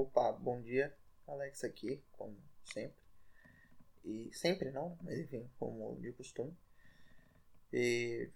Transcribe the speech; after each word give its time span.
Opa, 0.00 0.30
bom 0.30 0.62
dia, 0.62 0.96
Alex 1.26 1.64
aqui, 1.64 2.00
como 2.12 2.40
sempre. 2.62 3.02
E 4.04 4.30
sempre 4.32 4.70
não, 4.70 4.96
mas 5.02 5.18
enfim, 5.18 5.50
como 5.58 6.00
de 6.00 6.12
costume. 6.12 6.56
E 7.72 8.30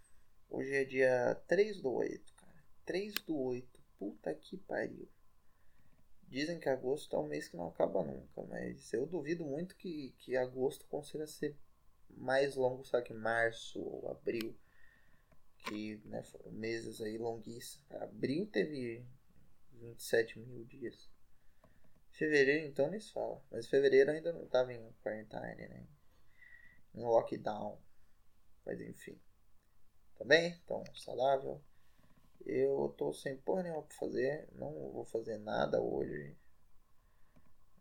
hoje 0.51 0.75
é 0.75 0.85
dia 0.85 1.41
3 1.47 1.81
do 1.81 1.93
8, 1.93 2.35
cara. 2.35 2.65
3 2.85 3.15
do 3.25 3.39
8, 3.39 3.81
puta 3.97 4.35
que 4.35 4.57
pariu. 4.57 5.09
Dizem 6.27 6.59
que 6.59 6.69
agosto 6.69 7.15
é 7.15 7.19
um 7.21 7.29
mês 7.29 7.47
que 7.47 7.57
não 7.57 7.69
acaba 7.69 8.03
nunca, 8.03 8.43
mas 8.43 8.93
eu 8.93 9.07
duvido 9.07 9.45
muito 9.45 9.77
que, 9.77 10.13
que 10.19 10.37
agosto 10.37 10.85
consiga 10.89 11.29
ser 11.29 11.57
mais 12.11 12.57
longo, 12.57 12.85
só 12.85 13.01
que 13.01 13.15
março 13.15 13.81
ou 13.81 14.11
abril. 14.11 14.53
Que 15.59 16.03
né, 16.07 16.25
foram 16.25 16.51
meses 16.51 17.01
aí 17.01 17.17
longuíssimos. 17.17 17.89
Abril 17.93 18.49
teve 18.49 19.07
27 19.75 20.41
mil 20.41 20.65
dias. 20.65 21.12
Fevereiro 22.23 22.67
então 22.69 22.89
nem 22.89 23.01
se 23.01 23.13
fala. 23.13 23.43
Mas 23.51 23.67
fevereiro 23.67 24.13
ainda 24.13 24.33
não 24.33 24.47
tava 24.47 24.73
em 24.73 24.93
quarantine, 25.03 25.67
né? 25.67 25.85
Em 26.95 27.03
lockdown. 27.03 27.77
Mas 28.65 28.81
enfim. 28.81 29.21
Tá 30.17 30.25
bem? 30.25 30.57
Então, 30.63 30.85
saudável. 30.95 31.61
Eu 32.47 32.95
tô 32.97 33.13
sem 33.13 33.37
porra 33.39 33.65
nenhuma 33.65 33.83
pra 33.83 33.97
fazer. 33.97 34.49
Não 34.53 34.73
vou 34.93 35.05
fazer 35.05 35.37
nada 35.39 35.83
hoje. 35.83 36.37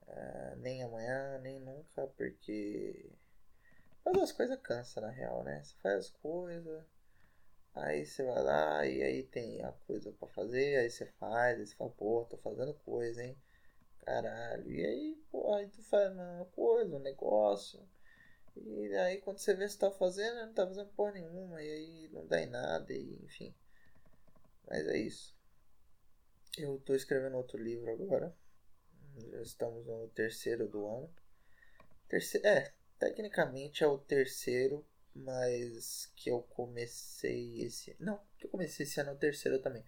Uh, 0.07 0.55
nem 0.57 0.81
amanhã, 0.81 1.37
nem 1.37 1.59
nunca, 1.59 2.07
porque 2.07 3.11
fazer 4.03 4.21
as 4.21 4.31
coisas 4.31 4.59
cansa 4.59 5.01
na 5.01 5.11
real, 5.11 5.43
né? 5.43 5.63
Você 5.63 5.75
faz 5.83 5.95
as 6.05 6.09
coisas, 6.09 6.83
aí 7.75 8.07
você 8.07 8.23
vai 8.23 8.41
lá 8.41 8.87
e 8.87 9.03
aí 9.03 9.23
tem 9.23 9.61
a 9.63 9.71
coisa 9.71 10.11
para 10.13 10.27
fazer, 10.29 10.77
aí 10.77 10.89
você 10.89 11.05
faz, 11.05 11.59
aí 11.59 11.67
você 11.67 11.75
fala, 11.75 11.91
pô, 11.91 12.25
tô 12.25 12.37
fazendo 12.37 12.73
coisa, 12.73 13.23
hein? 13.23 13.37
Caralho. 14.05 14.71
E 14.71 14.85
aí, 14.85 15.23
pô, 15.31 15.53
aí 15.53 15.67
tu 15.67 15.81
faz 15.83 16.11
uma 16.11 16.45
coisa, 16.53 16.95
um 16.95 16.99
negócio. 16.99 17.79
E 18.55 18.95
aí 18.97 19.21
quando 19.21 19.37
você 19.37 19.53
vê 19.53 19.67
se 19.67 19.77
tá 19.77 19.91
fazendo, 19.91 20.45
não 20.45 20.53
tá 20.53 20.67
fazendo 20.67 20.89
porra 20.89 21.13
nenhuma, 21.13 21.61
e 21.61 21.71
aí 21.71 22.09
não 22.11 22.25
dá 22.25 22.41
em 22.41 22.47
nada, 22.47 22.91
e 22.93 23.15
enfim. 23.23 23.53
Mas 24.67 24.87
é 24.87 24.97
isso. 24.97 25.35
Eu 26.57 26.79
tô 26.79 26.93
escrevendo 26.93 27.37
outro 27.37 27.57
livro 27.57 27.89
agora. 27.91 28.35
Já 29.29 29.41
estamos 29.41 29.85
no 29.85 30.07
terceiro 30.09 30.67
do 30.67 30.85
ano. 30.85 31.13
Terceiro, 32.09 32.45
é, 32.45 32.73
tecnicamente 32.99 33.83
é 33.83 33.87
o 33.87 33.97
terceiro, 33.97 34.85
mas 35.15 36.11
que 36.15 36.29
eu 36.29 36.41
comecei 36.41 37.61
esse. 37.61 37.95
Não, 37.99 38.19
que 38.37 38.45
eu 38.45 38.49
comecei 38.49 38.85
esse 38.85 38.99
ano 38.99 39.11
é 39.11 39.13
o 39.13 39.17
terceiro 39.17 39.59
também. 39.59 39.83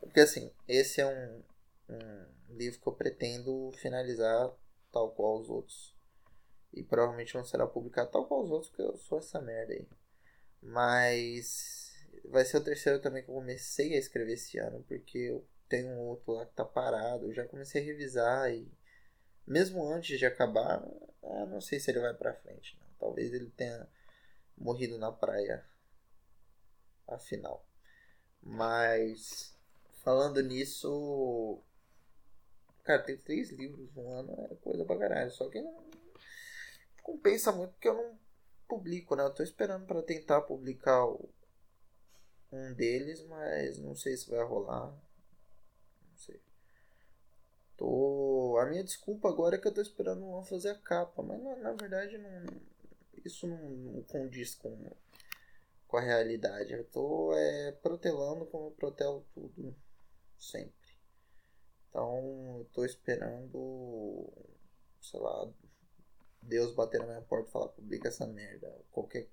Porque 0.00 0.20
assim, 0.20 0.50
esse 0.68 1.00
é 1.00 1.06
um, 1.06 1.42
um 1.88 2.56
livro 2.56 2.80
que 2.80 2.86
eu 2.86 2.92
pretendo 2.92 3.70
finalizar 3.74 4.50
tal 4.90 5.10
qual 5.12 5.40
os 5.40 5.48
outros. 5.48 5.94
E 6.72 6.82
provavelmente 6.82 7.34
não 7.34 7.44
será 7.44 7.66
publicado 7.66 8.10
tal 8.10 8.26
qual 8.26 8.42
os 8.42 8.50
outros, 8.50 8.70
porque 8.70 8.82
eu 8.82 8.96
sou 8.96 9.18
essa 9.18 9.40
merda 9.40 9.72
aí. 9.74 9.86
Mas 10.62 11.92
vai 12.24 12.44
ser 12.44 12.58
o 12.58 12.64
terceiro 12.64 13.00
também 13.00 13.22
que 13.22 13.30
eu 13.30 13.34
comecei 13.34 13.94
a 13.94 13.98
escrever 13.98 14.34
esse 14.34 14.58
ano, 14.58 14.82
porque 14.84 15.18
eu 15.18 15.46
tenho 15.68 15.88
um 15.88 16.00
outro 16.00 16.32
lá 16.32 16.46
que 16.46 16.54
tá 16.54 16.64
parado. 16.64 17.26
Eu 17.26 17.34
já 17.34 17.46
comecei 17.46 17.82
a 17.82 17.84
revisar 17.84 18.52
e 18.52 18.70
mesmo 19.46 19.86
antes 19.86 20.18
de 20.18 20.26
acabar, 20.26 20.82
ah, 21.22 21.46
não 21.46 21.60
sei 21.60 21.80
se 21.80 21.90
ele 21.90 22.00
vai 22.00 22.14
pra 22.14 22.34
frente. 22.34 22.78
Talvez 22.98 23.32
ele 23.32 23.50
tenha 23.50 23.88
morrido 24.56 24.98
na 24.98 25.10
praia. 25.10 25.64
Afinal. 27.06 27.66
Mas 28.40 29.54
falando 30.02 30.42
nisso, 30.42 31.62
Cara, 32.84 33.02
tem 33.02 33.16
três 33.16 33.50
livros 33.50 33.92
no 33.94 34.08
ano, 34.08 34.48
é 34.50 34.54
coisa 34.56 34.84
pra 34.84 34.98
caralho. 34.98 35.30
Só 35.30 35.48
que 35.48 35.60
não 35.60 35.84
compensa 37.02 37.52
muito 37.52 37.72
porque 37.72 37.88
eu 37.88 37.94
não 37.94 38.18
publico, 38.68 39.14
né? 39.14 39.24
Eu 39.24 39.34
tô 39.34 39.42
esperando 39.42 39.86
para 39.86 40.02
tentar 40.02 40.40
publicar 40.42 41.04
o, 41.06 41.28
um 42.50 42.72
deles, 42.74 43.22
mas 43.24 43.78
não 43.78 43.94
sei 43.94 44.16
se 44.16 44.30
vai 44.30 44.44
rolar. 44.44 44.86
Não 44.88 46.16
sei. 46.16 46.40
Tô... 47.76 48.56
A 48.60 48.66
minha 48.66 48.84
desculpa 48.84 49.28
agora 49.28 49.56
é 49.56 49.58
que 49.58 49.68
eu 49.68 49.74
tô 49.74 49.80
esperando 49.80 50.24
o 50.26 50.42
fazer 50.42 50.70
a 50.70 50.78
capa, 50.78 51.22
mas 51.22 51.42
na, 51.42 51.56
na 51.56 51.72
verdade 51.72 52.18
não... 52.18 52.46
isso 53.24 53.46
não, 53.46 53.70
não 53.70 54.02
condiz 54.02 54.54
com, 54.54 54.90
com 55.86 55.96
a 55.96 56.00
realidade. 56.00 56.72
Eu 56.72 56.84
tô 56.84 57.32
é, 57.34 57.72
protelando 57.72 58.46
como 58.46 58.66
eu 58.66 58.70
protelo 58.72 59.24
tudo 59.34 59.74
sempre. 60.38 60.81
Então, 61.92 62.66
tô 62.72 62.86
esperando, 62.86 64.26
sei 65.02 65.20
lá, 65.20 65.52
Deus 66.40 66.74
bater 66.74 66.98
na 67.00 67.06
minha 67.06 67.20
porta 67.20 67.50
e 67.50 67.52
falar, 67.52 67.68
publica 67.68 68.08
essa 68.08 68.26
merda. 68.26 68.74
Qualquer 68.90 69.28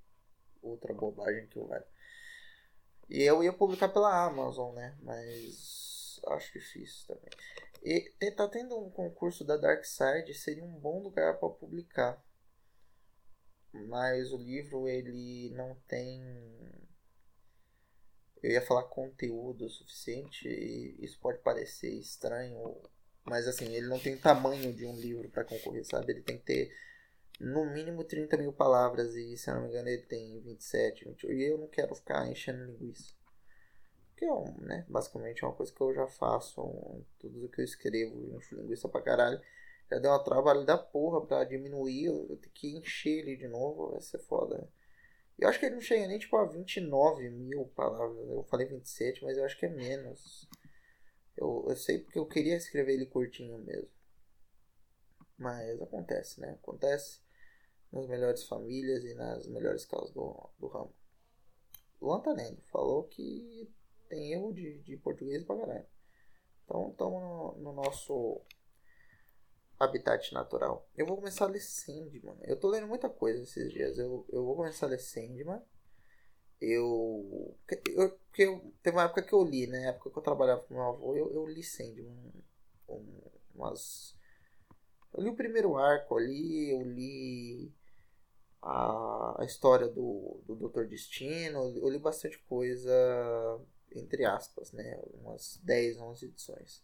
outra 0.61 0.93
bobagem 0.93 1.47
que 1.47 1.55
eu 1.55 1.65
vai. 1.65 1.81
E 3.09 3.23
eu 3.23 3.41
ia 3.41 3.53
publicar 3.53 3.87
pela 3.87 4.25
Amazon, 4.25 4.75
né? 4.75 4.97
Mas 5.01 6.19
acho 6.27 6.51
difícil 6.51 7.07
também. 7.07 7.29
E 7.81 8.31
tá 8.31 8.45
tendo 8.49 8.77
um 8.77 8.91
concurso 8.91 9.45
da 9.45 9.55
Dark 9.55 9.85
Side, 9.85 10.33
seria 10.33 10.65
um 10.65 10.77
bom 10.77 11.01
lugar 11.01 11.39
para 11.39 11.47
publicar. 11.47 12.21
Mas 13.71 14.33
o 14.33 14.37
livro 14.37 14.85
ele 14.85 15.49
não 15.51 15.75
tem 15.87 16.21
eu 18.41 18.51
ia 18.51 18.61
falar 18.61 18.83
conteúdo 18.83 19.69
suficiente 19.69 20.47
e 20.47 20.95
isso 21.03 21.19
pode 21.19 21.39
parecer 21.39 21.91
estranho, 21.91 22.75
mas 23.25 23.47
assim, 23.47 23.73
ele 23.73 23.87
não 23.87 23.99
tem 23.99 24.17
tamanho 24.17 24.73
de 24.73 24.85
um 24.85 24.95
livro 24.95 25.29
para 25.29 25.43
concorrer, 25.43 25.85
sabe? 25.85 26.13
Ele 26.13 26.21
tem 26.21 26.37
que 26.37 26.45
ter 26.45 26.75
no 27.39 27.65
mínimo 27.65 28.03
30 28.03 28.37
mil 28.37 28.51
palavras 28.51 29.15
e 29.15 29.37
se 29.37 29.49
eu 29.49 29.55
não 29.55 29.63
me 29.63 29.69
engano 29.69 29.87
ele 29.87 30.03
tem 30.03 30.39
27, 30.41 31.05
28, 31.05 31.33
e 31.33 31.45
eu 31.45 31.57
não 31.57 31.67
quero 31.67 31.95
ficar 31.95 32.27
enchendo 32.29 32.65
linguiça. 32.65 33.13
Que 34.15 34.25
é, 34.25 34.33
um, 34.33 34.53
né, 34.59 34.85
basicamente 34.89 35.43
é 35.43 35.47
uma 35.47 35.55
coisa 35.55 35.73
que 35.73 35.81
eu 35.81 35.93
já 35.93 36.07
faço, 36.07 36.61
um, 36.61 37.05
tudo 37.19 37.47
que 37.49 37.61
eu 37.61 37.65
escrevo, 37.65 38.35
encho 38.35 38.55
linguiça 38.55 38.89
pra 38.89 39.01
caralho. 39.01 39.41
Já 39.89 39.97
deu 39.97 40.11
uma 40.11 40.23
trabalho 40.23 40.65
da 40.65 40.77
porra 40.77 41.25
pra 41.25 41.43
diminuir, 41.45 42.05
eu, 42.05 42.27
eu 42.29 42.37
tenho 42.37 42.53
que 42.53 42.77
encher 42.77 43.19
ele 43.19 43.37
de 43.37 43.47
novo, 43.47 43.91
vai 43.91 44.01
ser 44.01 44.19
foda. 44.19 44.57
Né? 44.57 44.67
Eu 45.39 45.47
acho 45.47 45.59
que 45.59 45.65
ele 45.65 45.75
não 45.75 45.81
chega 45.81 46.07
nem 46.07 46.19
tipo 46.19 46.35
a 46.35 46.45
29 46.45 47.29
mil 47.29 47.65
palavras. 47.67 48.29
Eu 48.29 48.43
falei 48.43 48.67
27, 48.67 49.23
mas 49.23 49.37
eu 49.37 49.45
acho 49.45 49.57
que 49.57 49.65
é 49.65 49.69
menos. 49.69 50.47
Eu, 51.37 51.65
eu 51.69 51.75
sei 51.77 51.99
porque 51.99 52.19
eu 52.19 52.27
queria 52.27 52.57
escrever 52.57 52.93
ele 52.93 53.05
curtinho 53.05 53.57
mesmo. 53.59 53.89
Mas 55.37 55.81
acontece, 55.81 56.41
né? 56.41 56.51
Acontece 56.61 57.21
nas 57.91 58.05
melhores 58.07 58.43
famílias 58.43 59.03
e 59.05 59.13
nas 59.13 59.47
melhores 59.47 59.85
causas 59.85 60.13
do, 60.13 60.49
do 60.59 60.67
ramo. 60.67 60.93
Luan. 62.01 62.21
Falou 62.71 63.03
que 63.05 63.71
tem 64.09 64.33
erro 64.33 64.53
de, 64.53 64.79
de 64.79 64.97
português 64.97 65.43
pra 65.43 65.57
caralho. 65.57 65.87
Então 66.65 66.89
estamos 66.91 67.21
no, 67.21 67.57
no 67.59 67.73
nosso 67.73 68.41
habitat 69.79 70.33
natural. 70.33 70.87
Eu 70.95 71.05
vou 71.05 71.15
começar 71.15 71.45
a 71.45 71.47
ler 71.47 71.61
Sandman. 71.61 72.37
Eu 72.43 72.59
tô 72.59 72.69
lendo 72.69 72.87
muita 72.87 73.09
coisa 73.09 73.41
esses 73.43 73.71
dias. 73.71 73.97
Eu, 73.97 74.25
eu 74.29 74.43
vou 74.43 74.55
começar 74.55 74.85
a 74.85 74.89
ler 74.89 74.99
Sandman. 74.99 75.61
Eu. 76.59 77.55
eu 77.95 78.19
eu, 78.37 78.73
teve 78.81 78.95
uma 78.95 79.03
época 79.03 79.21
que 79.21 79.33
eu 79.33 79.43
li, 79.43 79.67
né? 79.67 79.81
Na 79.81 79.87
época 79.89 80.09
que 80.09 80.17
eu 80.17 80.23
trabalhava 80.23 80.61
com 80.61 80.73
meu 80.73 80.83
avô, 80.83 81.15
eu, 81.15 81.31
eu 81.33 81.45
li 81.47 81.63
Sandman. 81.63 82.33
Um, 82.87 83.21
umas. 83.55 84.15
Eu 85.13 85.23
li 85.23 85.29
o 85.29 85.35
primeiro 85.35 85.77
arco 85.77 86.17
ali, 86.17 86.69
eu 86.69 86.81
li 86.83 87.73
a, 88.61 89.41
a 89.41 89.45
história 89.45 89.87
do, 89.87 90.41
do 90.45 90.55
Doutor 90.55 90.87
Destino, 90.87 91.75
eu 91.77 91.89
li 91.89 91.97
bastante 91.97 92.37
coisa, 92.43 92.91
entre 93.91 94.25
aspas, 94.25 94.71
né? 94.71 94.99
Umas 95.15 95.59
10, 95.63 95.99
11 95.99 96.25
edições. 96.25 96.83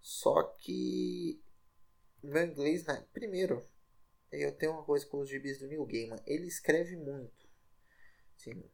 Só 0.00 0.42
que 0.42 1.40
meu 2.30 2.44
inglês? 2.44 2.84
Primeiro, 3.12 3.64
eu 4.30 4.52
tenho 4.52 4.72
uma 4.72 4.84
coisa 4.84 5.06
com 5.06 5.18
os 5.18 5.28
gibis 5.28 5.58
do 5.58 5.66
Neil 5.66 5.86
Gaiman. 5.86 6.20
Ele 6.26 6.46
escreve 6.46 6.96
muito. 6.96 7.46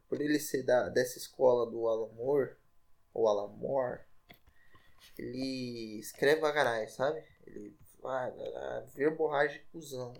Por 0.07 0.21
ele 0.21 0.39
ser 0.39 0.63
da, 0.63 0.89
dessa 0.89 1.17
escola 1.17 1.69
do 1.69 1.87
Alan 1.87 2.13
Moore, 2.13 2.55
ou 3.13 3.27
Alan 3.27 3.55
Moore, 3.55 4.01
ele 5.17 5.99
escreve 5.99 6.41
bagarai, 6.41 6.87
sabe? 6.87 7.23
Ele 7.45 7.75
vai, 8.01 8.29
ah, 8.29 8.85
verborragem 8.93 9.63
cuzão. 9.71 10.13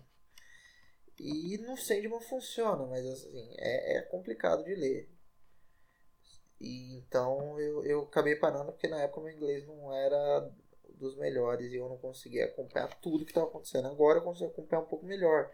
E 1.19 1.57
não 1.59 1.77
sei 1.77 2.01
de 2.01 2.09
como 2.09 2.21
funciona, 2.21 2.85
mas 2.87 3.05
assim, 3.05 3.53
é, 3.57 3.97
é 3.97 4.01
complicado 4.03 4.63
de 4.63 4.73
ler. 4.75 5.09
E 6.59 6.95
então 6.97 7.59
eu, 7.59 7.85
eu 7.85 8.01
acabei 8.03 8.35
parando 8.35 8.71
porque 8.71 8.87
na 8.87 9.01
época 9.01 9.21
meu 9.21 9.31
inglês 9.31 9.65
não 9.67 9.93
era 9.93 10.51
dos 10.93 11.15
melhores 11.17 11.71
e 11.71 11.77
eu 11.77 11.89
não 11.89 11.97
conseguia 11.97 12.45
acompanhar 12.45 12.93
tudo 12.99 13.25
que 13.25 13.31
estava 13.31 13.47
acontecendo. 13.47 13.87
Agora 13.87 14.19
eu 14.19 14.23
consigo 14.23 14.51
acompanhar 14.51 14.81
um 14.81 14.87
pouco 14.87 15.05
melhor, 15.05 15.51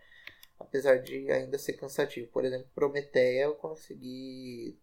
apesar 0.60 0.98
de 0.98 1.32
ainda 1.32 1.58
ser 1.58 1.74
cansativo. 1.74 2.32
Por 2.32 2.46
exemplo, 2.46 2.70
Prometeia 2.74 3.44
eu 3.44 3.56
consegui 3.56 4.80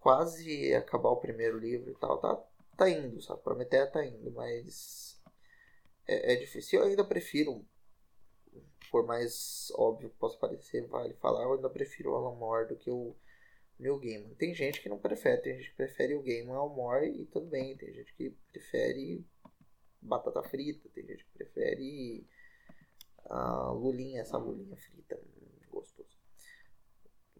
quase 0.00 0.74
acabar 0.74 1.10
o 1.10 1.20
primeiro 1.20 1.58
livro 1.58 1.90
e 1.90 1.94
tal. 1.94 2.18
Tá, 2.18 2.42
tá 2.76 2.90
indo, 2.90 3.20
sabe? 3.22 3.42
Prometeia 3.42 3.86
tá 3.86 4.04
indo, 4.04 4.30
mas 4.32 5.20
é, 6.06 6.34
é 6.34 6.36
difícil. 6.36 6.80
Eu 6.80 6.86
ainda 6.86 7.04
prefiro, 7.04 7.64
por 8.90 9.06
mais 9.06 9.70
óbvio 9.74 10.10
que 10.10 10.16
possa 10.16 10.38
parecer, 10.38 10.86
vale 10.86 11.14
falar, 11.14 11.42
eu 11.42 11.54
ainda 11.54 11.70
prefiro 11.70 12.12
o 12.12 12.16
Alan 12.16 12.34
Moore 12.36 12.68
do 12.68 12.76
que 12.76 12.90
o 12.90 13.14
Neil 13.78 13.98
Gaiman. 13.98 14.34
Tem 14.34 14.54
gente 14.54 14.82
que 14.82 14.88
não 14.88 14.98
prefere, 14.98 15.40
tem 15.40 15.56
gente 15.56 15.70
que 15.70 15.76
prefere 15.76 16.14
o 16.14 16.22
Gaiman 16.22 16.56
ao 16.56 16.68
Moore 16.68 17.08
e 17.08 17.26
tudo 17.26 17.46
bem. 17.46 17.76
Tem 17.76 17.92
gente 17.92 18.12
que 18.14 18.30
prefere 18.52 19.24
batata 20.00 20.42
frita, 20.42 20.88
tem 20.90 21.06
gente 21.06 21.24
que 21.24 21.30
prefere 21.32 22.26
a 23.26 23.70
lulinha, 23.70 24.22
essa 24.22 24.38
lulinha 24.38 24.76
frita, 24.76 25.20
gostoso. 25.70 26.08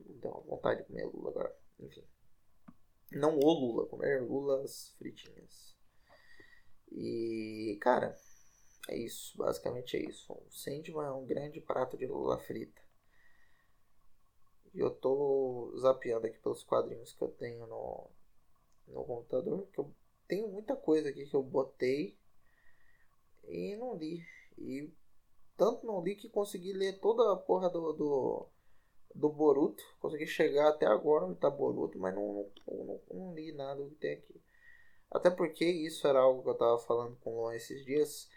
Então, 0.09 0.45
vontade 0.47 0.83
de 0.83 0.87
comer 0.87 1.07
lula 1.07 1.31
agora, 1.31 1.57
enfim. 1.81 2.05
Não 3.13 3.39
o 3.39 3.53
lula, 3.53 3.87
comer 3.87 4.23
lulas 4.23 4.95
fritinhas. 4.99 5.77
E, 6.91 7.79
cara, 7.81 8.17
é 8.89 8.97
isso, 8.97 9.37
basicamente 9.37 9.97
é 9.97 10.01
isso. 10.01 10.33
O 10.33 10.51
Sandman 10.51 11.07
é 11.07 11.13
um 11.13 11.27
grande 11.27 11.61
prato 11.61 11.97
de 11.97 12.07
lula 12.07 12.39
frita. 12.39 12.88
Eu 14.75 14.91
tô 14.91 15.73
zapeando 15.79 16.27
aqui 16.27 16.39
pelos 16.39 16.63
quadrinhos 16.63 17.13
que 17.13 17.23
eu 17.23 17.29
tenho 17.29 17.67
no, 17.67 18.11
no 18.89 19.05
computador, 19.05 19.67
que 19.73 19.79
eu 19.79 19.93
tenho 20.27 20.49
muita 20.49 20.77
coisa 20.77 21.09
aqui 21.09 21.27
que 21.27 21.35
eu 21.35 21.43
botei 21.43 22.17
e 23.47 23.77
não 23.77 23.97
li. 23.97 24.23
E 24.59 24.91
tanto 25.57 25.87
não 25.87 26.03
li 26.03 26.15
que 26.15 26.29
consegui 26.29 26.73
ler 26.73 27.01
toda 27.01 27.33
a 27.33 27.37
porra 27.37 27.71
do, 27.71 27.93
do, 27.93 28.47
do 29.15 29.29
Boruto. 29.29 29.83
Consegui 30.01 30.27
chegar 30.27 30.69
até 30.69 30.87
agora 30.87 31.27
onde 31.27 31.39
tá 31.39 31.51
Boruto, 31.51 31.99
mas 31.99 32.15
não, 32.15 32.51
não, 32.67 32.85
não, 32.85 33.01
não 33.11 33.35
li 33.35 33.53
nada 33.53 33.83
do 33.83 33.91
que 33.91 33.97
tem 33.97 34.15
aqui. 34.15 34.41
Até 35.11 35.31
porque 35.31 35.65
isso 35.65 36.07
era 36.07 36.21
algo 36.21 36.43
que 36.43 36.51
eu 36.51 36.55
tava 36.55 36.79
falando 36.79 37.17
com 37.17 37.31
o 37.31 37.41
Luan 37.41 37.55
esses 37.55 37.85
dias. 37.85 38.29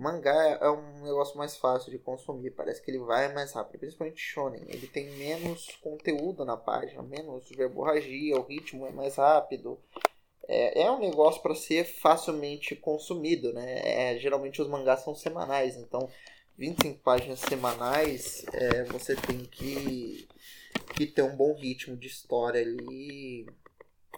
Mangá 0.00 0.58
é 0.62 0.70
um 0.70 1.02
negócio 1.02 1.36
mais 1.36 1.58
fácil 1.58 1.90
de 1.90 1.98
consumir, 1.98 2.52
parece 2.52 2.82
que 2.82 2.90
ele 2.90 3.00
vai 3.00 3.34
mais 3.34 3.52
rápido, 3.52 3.80
principalmente 3.80 4.18
shonen. 4.18 4.64
Ele 4.66 4.86
tem 4.86 5.10
menos 5.10 5.66
conteúdo 5.82 6.42
na 6.42 6.56
página, 6.56 7.02
menos 7.02 7.50
verborragia, 7.50 8.34
o 8.34 8.42
ritmo 8.42 8.86
é 8.86 8.90
mais 8.90 9.16
rápido. 9.16 9.78
É, 10.48 10.84
é 10.84 10.90
um 10.90 11.00
negócio 11.00 11.42
para 11.42 11.54
ser 11.54 11.84
facilmente 11.84 12.74
consumido, 12.74 13.52
né? 13.52 14.14
É, 14.14 14.18
geralmente 14.18 14.62
os 14.62 14.68
mangás 14.68 15.00
são 15.00 15.14
semanais, 15.14 15.76
então 15.76 16.08
25 16.56 17.02
páginas 17.02 17.40
semanais, 17.40 18.46
é, 18.54 18.84
você 18.84 19.14
tem 19.14 19.44
que, 19.44 20.26
que 20.96 21.06
ter 21.06 21.22
um 21.22 21.36
bom 21.36 21.54
ritmo 21.54 21.94
de 21.94 22.06
história 22.06 22.62
ali 22.62 23.46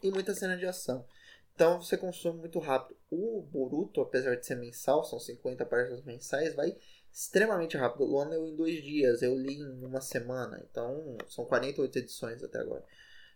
e 0.01 0.11
muita 0.13 0.33
cena 0.33 0.57
de 0.57 0.65
ação. 0.65 1.05
Então 1.55 1.81
você 1.81 1.97
consome 1.97 2.39
muito 2.41 2.59
rápido. 2.59 2.97
O 3.11 3.43
Boruto, 3.43 4.01
apesar 4.01 4.37
de 4.37 4.47
ser 4.47 4.57
mensal, 4.57 5.05
são 5.05 5.19
50 5.19 5.65
páginas 5.67 6.03
mensais, 6.03 6.55
vai 6.55 6.77
extremamente 7.13 7.77
rápido. 7.77 8.05
O 8.05 8.07
Luan 8.07 8.29
leu 8.29 8.47
em 8.47 8.57
dois 8.57 8.83
dias, 8.83 9.23
eu 9.23 9.37
li 9.37 9.59
em 9.59 9.85
uma 9.85 10.01
semana. 10.01 10.65
Então 10.71 11.17
são 11.29 11.45
48 11.45 11.99
edições 11.99 12.43
até 12.43 12.59
agora. 12.59 12.85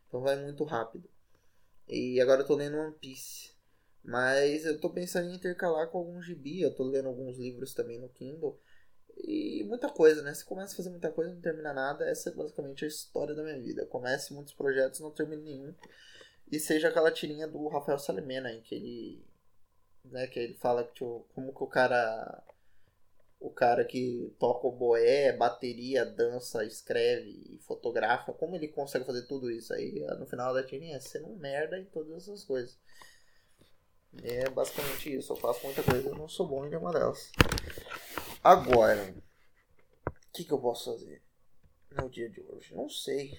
Então 0.09 0.21
vai 0.21 0.37
muito 0.43 0.65
rápido. 0.65 1.09
E 1.89 2.21
agora 2.21 2.41
eu 2.41 2.47
tô 2.47 2.55
lendo 2.55 2.79
One 2.79 2.95
Piece. 2.95 3.55
Mas 4.03 4.65
eu 4.65 4.81
tô 4.81 4.89
pensando 4.91 5.29
em 5.29 5.35
intercalar 5.35 5.89
com 5.89 5.99
algum 5.99 6.23
gibi. 6.23 6.63
Eu 6.63 6.75
tô 6.75 6.85
lendo 6.85 7.09
alguns 7.09 7.37
livros 7.37 7.75
também 7.75 7.99
no 7.99 8.09
Kindle. 8.09 8.59
E 9.17 9.65
muita 9.65 9.89
coisa, 9.89 10.23
né? 10.23 10.33
Você 10.33 10.45
começa 10.45 10.75
a 10.75 10.77
fazer 10.77 10.91
muita 10.91 11.11
coisa 11.11 11.33
não 11.33 11.41
termina 11.41 11.73
nada. 11.73 12.09
Essa 12.09 12.31
é 12.31 12.33
basicamente 12.33 12.85
a 12.85 12.89
história 12.89 13.35
da 13.35 13.43
minha 13.43 13.61
vida. 13.61 13.85
Comece 13.87 14.33
muitos 14.33 14.55
projetos 14.55 15.01
não 15.01 15.11
termino 15.11 15.43
nenhum. 15.43 15.75
E 16.51 16.61
seja 16.61 16.89
aquela 16.89 17.11
tirinha 17.11 17.49
do 17.49 17.67
Rafael 17.69 17.99
Salimena, 17.99 18.53
em 18.53 18.61
que 18.61 18.75
ele. 18.75 19.25
Né, 20.05 20.27
que 20.29 20.39
ele 20.39 20.55
fala 20.55 20.85
que 20.85 20.95
tipo, 20.95 21.27
como 21.35 21.53
que 21.53 21.63
o 21.63 21.67
cara. 21.67 22.43
O 23.39 23.51
cara 23.51 23.85
que 23.85 24.35
toca 24.39 24.67
o 24.67 24.73
boé, 24.73 25.31
bateria, 25.31 26.07
dança, 26.07 26.65
escreve 26.65 27.29
e 27.29 27.59
fotografa, 27.59 28.33
como 28.33 28.57
ele 28.57 28.67
consegue 28.67 29.05
fazer 29.05 29.27
tudo 29.27 29.51
isso 29.51 29.75
aí? 29.75 30.01
No 30.19 30.27
final 30.27 30.55
da 30.55 30.65
tirinha, 30.65 30.99
sendo 31.01 31.29
um 31.29 31.37
merda 31.37 31.79
em 31.79 31.85
todas 31.85 32.23
essas 32.23 32.43
coisas. 32.45 32.79
É 34.23 34.49
basicamente 34.49 35.15
isso. 35.15 35.33
Eu 35.33 35.37
faço 35.37 35.65
muita 35.67 35.83
coisa, 35.83 36.09
eu 36.09 36.15
não 36.15 36.29
sou 36.29 36.47
bom 36.47 36.65
em 36.65 36.71
nenhuma 36.71 36.93
delas. 36.93 37.31
Agora, 38.43 39.15
o 40.07 40.33
que, 40.33 40.45
que 40.45 40.53
eu 40.53 40.59
posso 40.59 40.93
fazer 40.93 41.23
no 41.91 42.09
dia 42.09 42.31
de 42.31 42.41
hoje? 42.41 42.75
Não 42.75 42.89
sei. 42.89 43.39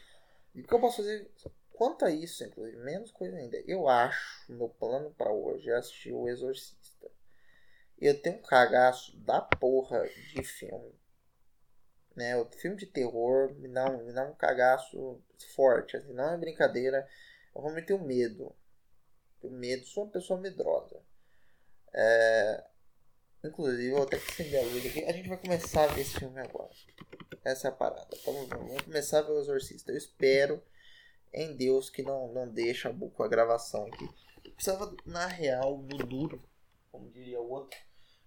O 0.56 0.63
que 0.63 0.74
eu 0.74 0.80
posso 0.80 0.98
fazer 0.98 1.31
Quanto 1.77 2.06
a 2.06 2.09
isso, 2.09 2.44
inclusive, 2.44 2.75
menos 2.77 3.12
coisa 3.12 3.38
ainda. 3.38 3.56
Eu 3.68 3.88
acho, 3.88 4.51
meu 4.51 4.68
plano 4.68 5.12
para 5.12 5.31
hoje 5.31 5.69
é 5.69 5.75
assistir 5.75 6.12
O 6.12 6.27
Exorcista. 6.27 7.07
Eu 8.00 8.19
tenho 8.19 8.38
um 8.38 8.41
cagaço 8.41 9.15
da 9.18 9.41
porra 9.41 10.03
de 10.33 10.44
filme. 10.44 11.00
Né? 12.15 12.35
O 12.35 12.45
filme 12.45 12.77
de 12.77 12.88
terror 12.88 13.53
me 13.53 13.68
dá, 13.68 13.91
um, 13.91 14.03
me 14.06 14.12
dá 14.12 14.24
um 14.24 14.33
cagaço 14.33 15.21
forte. 15.53 15.95
Assim, 15.95 16.13
não 16.13 16.33
é 16.33 16.38
brincadeira. 16.38 17.07
Eu 17.56 17.62
vou 17.62 17.71
meter 17.71 17.94
o 17.94 18.03
medo. 18.03 18.56
O 19.44 19.51
medo, 19.51 19.85
sou 19.85 20.06
uma 20.06 20.12
pessoa 20.12 20.41
medrosa. 20.41 21.00
É... 21.94 22.63
Inclusive, 23.44 23.89
eu 23.89 23.97
vou 23.97 24.03
até 24.03 24.18
acender 24.18 24.62
a 24.62 24.63
luz 24.63 24.83
aqui. 24.83 25.06
A 25.06 25.13
gente 25.13 25.29
vai 25.29 25.38
começar 25.38 25.83
a 25.83 25.94
ver 25.94 26.01
esse 26.01 26.18
filme 26.18 26.39
agora. 26.39 26.71
Essa 27.45 27.68
é 27.68 27.69
a 27.69 27.74
parada. 27.75 28.18
Então, 28.19 28.33
vamos 28.47 28.81
começar 28.81 29.19
a 29.19 29.21
ver 29.21 29.33
o 29.33 29.39
Exorcista. 29.39 29.91
Eu 29.91 29.97
espero 29.97 30.63
em 31.33 31.56
Deus 31.56 31.89
que 31.89 32.01
não, 32.01 32.33
não 32.33 32.50
deixa 32.50 32.94
com 32.94 33.24
a 33.24 33.27
gravação 33.27 33.85
aqui. 33.88 34.09
Eu 34.44 34.51
precisava, 34.51 34.95
na 35.06 35.27
real, 35.27 35.77
no 35.77 35.97
duro, 35.97 36.41
como 36.91 37.09
diria 37.12 37.41
o 37.41 37.50
outro, 37.50 37.77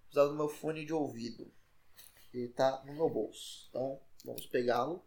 precisava 0.04 0.30
do 0.30 0.36
meu 0.36 0.48
fone 0.48 0.84
de 0.84 0.92
ouvido. 0.92 1.50
Ele 2.32 2.48
tá 2.48 2.82
no 2.84 2.92
meu 2.92 3.08
bolso. 3.08 3.66
Então, 3.70 4.00
vamos 4.24 4.46
pegá-lo. 4.46 5.04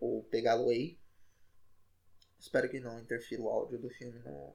Ou 0.00 0.24
pegá-lo 0.24 0.68
aí. 0.68 0.98
Espero 2.38 2.68
que 2.68 2.80
não 2.80 2.98
interfira 3.00 3.42
o 3.42 3.48
áudio 3.48 3.78
do 3.78 3.88
filme 3.88 4.18
no, 4.18 4.54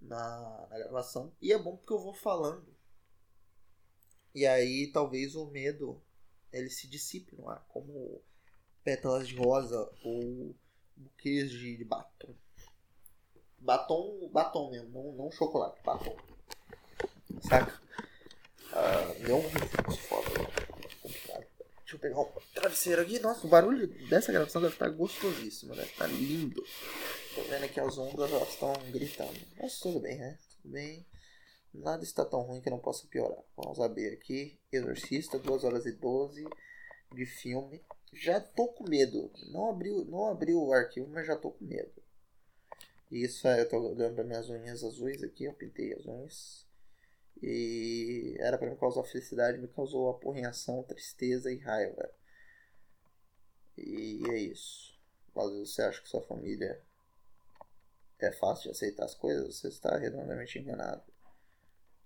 na, 0.00 0.66
na 0.70 0.78
gravação. 0.78 1.32
E 1.40 1.52
é 1.52 1.58
bom 1.58 1.76
porque 1.76 1.92
eu 1.92 1.98
vou 1.98 2.12
falando. 2.12 2.76
E 4.34 4.46
aí 4.46 4.90
talvez 4.92 5.34
o 5.34 5.46
medo 5.46 6.02
ele 6.52 6.70
se 6.70 6.86
dissipe 6.86 7.34
no 7.36 7.48
ar, 7.48 7.64
como 7.68 8.22
pétalas 8.84 9.26
de 9.26 9.36
rosa 9.36 9.90
ou 10.04 10.54
buquês 10.96 11.50
de, 11.50 11.76
de 11.76 11.84
batom. 11.84 12.34
Batom, 13.58 14.28
batom 14.32 14.70
mesmo, 14.70 14.90
não, 14.90 15.12
não 15.12 15.30
chocolate, 15.30 15.80
batom. 15.82 16.16
Saca? 17.42 17.80
Uh, 18.72 19.96
foda. 19.96 20.66
Deixa 21.86 21.94
eu 21.94 21.98
pegar 22.00 22.20
um 22.20 22.28
travesseiro 22.52 23.02
aqui. 23.02 23.18
Nossa, 23.20 23.46
o 23.46 23.50
barulho 23.50 23.86
dessa 24.08 24.32
gravação 24.32 24.60
deve 24.60 24.74
estar 24.74 24.88
gostosíssimo, 24.90 25.74
deve 25.74 25.88
estar 25.88 26.06
lindo. 26.08 26.62
Tô 27.34 27.42
vendo 27.42 27.64
aqui 27.64 27.78
as 27.78 27.96
ondas, 27.96 28.32
elas 28.32 28.48
estão 28.48 28.72
gritando. 28.90 29.38
Mas 29.56 29.78
tudo 29.78 30.00
bem, 30.00 30.18
né? 30.18 30.36
Tudo 30.62 30.72
bem. 30.72 31.06
Nada 31.72 32.02
está 32.02 32.24
tão 32.24 32.42
ruim 32.42 32.60
que 32.60 32.70
não 32.70 32.78
possa 32.78 33.06
piorar. 33.06 33.38
Vamos 33.56 33.78
abrir 33.78 34.12
aqui. 34.12 34.58
Exorcista, 34.72 35.38
2 35.38 35.62
horas 35.62 35.86
e 35.86 35.92
12 35.92 36.44
de 37.12 37.26
filme 37.26 37.80
já 38.12 38.40
tô 38.40 38.68
com 38.68 38.88
medo. 38.88 39.30
Não 39.50 39.68
abriu, 39.68 40.04
não 40.04 40.26
abriu 40.26 40.62
o 40.62 40.72
arquivo, 40.72 41.08
mas 41.08 41.26
já 41.26 41.36
tô 41.36 41.50
com 41.50 41.64
medo. 41.64 42.02
Isso 43.10 43.46
é, 43.46 43.60
eu 43.60 43.68
tô 43.68 43.78
olhando 43.78 44.14
para 44.14 44.24
minhas 44.24 44.48
unhas 44.48 44.82
azuis 44.82 45.22
aqui, 45.22 45.44
eu 45.44 45.54
pintei 45.54 45.94
as 45.94 46.06
unhas. 46.06 46.66
E 47.42 48.36
era 48.40 48.56
para 48.56 48.70
me 48.70 48.76
causar 48.76 49.04
felicidade, 49.04 49.58
me 49.58 49.68
causou 49.68 50.08
aporreação, 50.08 50.82
tristeza 50.82 51.52
e 51.52 51.58
raiva. 51.58 52.10
E 53.76 54.22
é 54.30 54.38
isso. 54.38 54.98
Às 55.36 55.50
vezes 55.50 55.74
você 55.74 55.82
acha 55.82 56.02
que 56.02 56.08
sua 56.08 56.22
família 56.22 56.82
é 58.18 58.32
fácil 58.32 58.64
de 58.64 58.70
aceitar 58.70 59.04
as 59.04 59.14
coisas, 59.14 59.56
você 59.56 59.68
está 59.68 59.96
redondamente 59.98 60.58
enganado. 60.58 61.04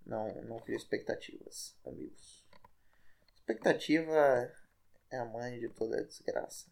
Não, 0.04 0.42
não 0.42 0.58
crie 0.58 0.76
expectativas, 0.76 1.76
amigos. 1.86 2.44
Expectativa 3.36 4.52
é 5.10 5.18
a 5.18 5.24
mãe 5.24 5.58
de 5.58 5.68
toda 5.68 5.98
a 5.98 6.02
desgraça. 6.02 6.66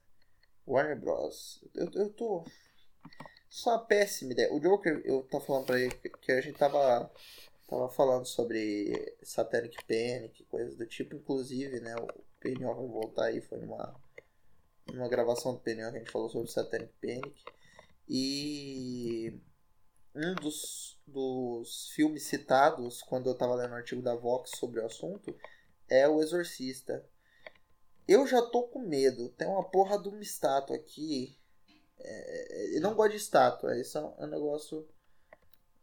Warner 0.66 1.00
Bros. 1.00 1.64
Eu, 1.75 1.90
eu 1.95 2.11
tô. 2.11 2.45
Só 3.49 3.71
uma 3.71 3.85
péssima 3.87 4.33
ideia. 4.33 4.52
O 4.52 4.61
Joker, 4.61 5.00
eu 5.04 5.23
tava 5.23 5.45
falando 5.45 5.66
pra 5.66 5.80
ele 5.80 5.95
que 5.95 6.33
a 6.33 6.40
gente 6.40 6.59
tava. 6.59 7.11
Tava 7.66 7.88
falando 7.90 8.25
sobre 8.25 9.16
Satanic 9.23 9.76
Panic, 9.85 10.45
coisas 10.45 10.76
do 10.76 10.87
tipo. 10.87 11.16
Inclusive, 11.16 11.80
né? 11.80 11.95
O 11.97 12.07
Peniel 12.40 12.75
vai 12.75 12.87
voltar 12.87 13.25
aí. 13.26 13.40
Foi 13.40 13.59
numa, 13.59 13.95
numa 14.92 15.09
gravação 15.09 15.54
do 15.54 15.61
Peniel 15.61 15.90
que 15.90 15.97
a 15.97 16.00
gente 16.00 16.12
falou 16.12 16.28
sobre 16.28 16.50
Satanic 16.50 16.92
Panic. 17.00 17.42
E 18.09 19.35
um 20.14 20.35
dos, 20.35 20.99
dos 21.07 21.90
filmes 21.90 22.25
citados 22.25 23.02
quando 23.02 23.28
eu 23.28 23.35
tava 23.35 23.54
lendo 23.54 23.73
o 23.73 23.76
artigo 23.76 24.02
da 24.02 24.14
Vox 24.14 24.50
sobre 24.57 24.80
o 24.80 24.87
assunto 24.87 25.37
é 25.88 26.09
O 26.09 26.23
Exorcista. 26.23 27.04
Eu 28.08 28.26
já 28.26 28.40
tô 28.40 28.62
com 28.68 28.80
medo. 28.80 29.28
Tem 29.30 29.46
uma 29.46 29.68
porra 29.68 30.00
de 30.00 30.08
uma 30.08 30.22
estátua 30.22 30.74
aqui. 30.74 31.38
É, 31.98 32.76
eu 32.76 32.80
não 32.80 32.94
gosto 32.94 33.10
de 33.10 33.18
estátua. 33.18 33.78
Isso 33.78 33.98
é 33.98 34.24
um 34.24 34.26
negócio. 34.26 34.88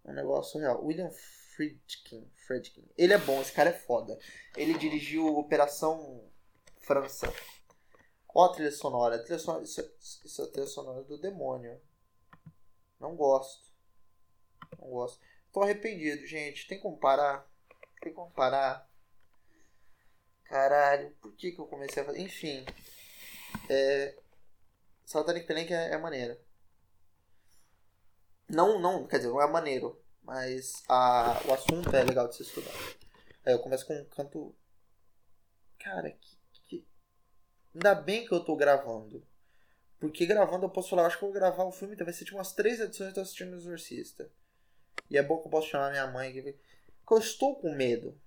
Um 0.04 0.14
negócio 0.14 0.60
real. 0.60 0.84
William 0.84 1.12
Friedkin. 1.12 2.28
Friedkin. 2.48 2.90
Ele 2.98 3.14
é 3.14 3.18
bom, 3.20 3.40
esse 3.42 3.52
cara 3.52 3.70
é 3.70 3.74
foda. 3.74 4.18
Ele 4.58 4.76
dirigiu 4.78 5.38
Operação 5.38 6.28
França. 6.80 7.32
Ó 8.34 8.46
a 8.46 8.54
trilha 8.54 8.72
sonora. 8.72 9.16
A 9.16 9.20
trilha 9.20 9.40
sonora 9.40 9.64
isso, 9.64 9.80
é, 9.80 9.90
isso 10.00 10.42
é 10.42 10.46
a 10.46 10.52
trilha 10.52 10.68
sonora 10.68 11.04
do 11.04 11.20
demônio. 11.20 11.80
Não 13.00 13.16
gosto. 13.16 13.72
Não 14.80 14.90
gosto. 14.90 15.20
Tô 15.54 15.62
arrependido, 15.62 16.26
gente. 16.26 16.68
Tem 16.68 16.80
como 16.80 16.98
parar? 16.98 17.48
Tem 18.02 18.14
como 18.14 18.32
parar? 18.32 18.90
Caralho, 20.46 21.12
por 21.22 21.34
que, 21.34 21.52
que 21.52 21.60
eu 21.60 21.66
comecei 21.66 22.02
a 22.02 22.06
fazer? 22.06 22.20
Enfim. 22.20 22.66
É. 23.70 24.18
Satanic 25.06 25.46
Panic 25.46 25.74
é, 25.74 25.94
é 25.94 25.98
maneiro. 25.98 26.38
Não, 28.50 28.80
não, 28.80 29.08
quer 29.08 29.18
dizer, 29.18 29.30
não 29.30 29.42
é 29.42 29.48
maneiro. 29.48 30.00
Mas 30.24 30.84
a, 30.90 31.42
o 31.48 31.54
assunto 31.54 31.96
é 31.96 32.04
legal 32.04 32.28
de 32.28 32.36
se 32.36 32.44
estudar. 32.44 32.74
Aí 33.46 33.54
eu 33.54 33.60
começo 33.60 33.86
com 33.86 33.94
um 33.94 34.06
canto. 34.06 34.56
Cara, 35.78 36.12
que, 36.12 36.38
que. 36.64 36.88
Ainda 37.74 37.94
bem 37.94 38.26
que 38.26 38.34
eu 38.34 38.44
tô 38.44 38.56
gravando. 38.56 39.26
Porque 40.00 40.26
gravando 40.26 40.66
eu 40.66 40.70
posso 40.70 40.90
falar, 40.90 41.06
acho 41.06 41.18
que 41.18 41.24
eu 41.24 41.30
vou 41.30 41.40
gravar 41.40 41.64
o 41.64 41.72
filme, 41.72 41.96
vai 41.96 42.14
ser 42.14 42.26
tipo 42.26 42.38
umas 42.38 42.54
três 42.54 42.80
edições 42.80 43.10
eu 43.10 43.16
tô 43.16 43.22
assistindo 43.22 43.54
o 43.54 43.56
Exorcista. 43.56 44.30
E 45.10 45.18
é 45.18 45.24
bom 45.24 45.38
que 45.38 45.48
eu 45.48 45.52
posso 45.52 45.70
chamar 45.70 45.92
minha 45.92 46.08
mãe. 46.08 46.32
Que 46.34 46.58
eu 47.14 47.18
estou 47.18 47.56
com 47.56 47.74
medo. 47.76 48.20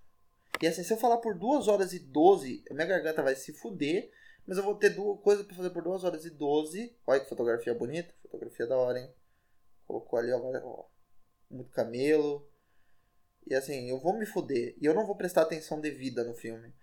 E 0.60 0.66
assim, 0.66 0.82
se 0.82 0.92
eu 0.92 0.96
falar 0.96 1.18
por 1.18 1.34
2 1.38 1.68
horas 1.68 1.92
e 1.92 1.98
12, 1.98 2.64
minha 2.70 2.86
garganta 2.86 3.22
vai 3.22 3.34
se 3.36 3.52
fuder. 3.52 4.10
Mas 4.46 4.56
eu 4.56 4.64
vou 4.64 4.74
ter 4.74 4.90
duas 4.90 5.20
coisas 5.20 5.46
pra 5.46 5.54
fazer 5.54 5.70
por 5.70 5.82
2 5.82 6.04
horas 6.04 6.24
e 6.24 6.30
12. 6.30 6.96
Olha 7.06 7.20
que 7.20 7.28
fotografia 7.28 7.74
bonita. 7.74 8.14
Fotografia 8.22 8.66
da 8.66 8.76
hora, 8.76 8.98
hein? 8.98 9.14
Colocou 9.86 10.18
ali, 10.18 10.32
ó, 10.32 10.84
muito 11.50 11.70
camelo. 11.70 12.48
E 13.46 13.54
assim, 13.54 13.88
eu 13.88 13.98
vou 13.98 14.18
me 14.18 14.26
fuder. 14.26 14.74
E 14.80 14.86
eu 14.86 14.94
não 14.94 15.06
vou 15.06 15.16
prestar 15.16 15.42
atenção 15.42 15.80
devida 15.80 16.24
no 16.24 16.34
filme. 16.34 16.74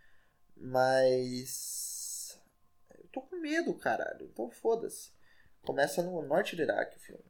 Mas. 0.56 2.40
Eu 2.98 3.08
tô 3.12 3.22
com 3.22 3.36
medo, 3.38 3.74
caralho. 3.74 4.26
Então 4.32 4.50
foda-se. 4.52 5.12
Começa 5.64 6.04
no 6.04 6.22
norte 6.22 6.56
do 6.56 6.62
Iraque 6.62 6.98
o 6.98 7.02
filme. 7.02 7.26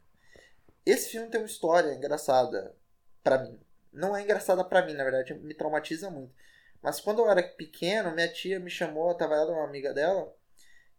Esse 0.86 1.10
filme 1.10 1.30
tem 1.30 1.40
uma 1.40 1.48
história 1.48 1.94
engraçada 1.94 2.75
para 3.24 3.42
mim. 3.42 3.60
Não 3.96 4.16
é 4.16 4.22
engraçada 4.22 4.64
para 4.64 4.86
mim, 4.86 4.94
na 4.94 5.04
verdade, 5.04 5.34
me 5.34 5.54
traumatiza 5.54 6.10
muito. 6.10 6.34
Mas 6.82 7.00
quando 7.00 7.20
eu 7.20 7.30
era 7.30 7.42
pequeno, 7.42 8.14
minha 8.14 8.32
tia 8.32 8.60
me 8.60 8.70
chamou, 8.70 9.16
tava 9.16 9.36
ela 9.36 9.52
uma 9.52 9.64
amiga 9.64 9.94
dela, 9.94 10.32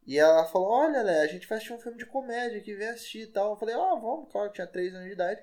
e 0.06 0.18
ela 0.18 0.44
falou: 0.46 0.68
Olha, 0.68 1.02
Lé, 1.02 1.20
a 1.20 1.26
gente 1.26 1.46
vai 1.48 1.58
assistir 1.58 1.74
um 1.74 1.80
filme 1.80 1.98
de 1.98 2.06
comédia 2.06 2.60
que 2.60 2.74
vem 2.74 2.88
assistir 2.88 3.22
e 3.22 3.26
tal. 3.26 3.52
Eu 3.52 3.56
falei: 3.58 3.74
Ah, 3.74 3.94
vamos, 3.94 4.30
claro, 4.30 4.52
tinha 4.52 4.66
3 4.66 4.94
anos 4.94 5.06
de 5.06 5.12
idade. 5.12 5.40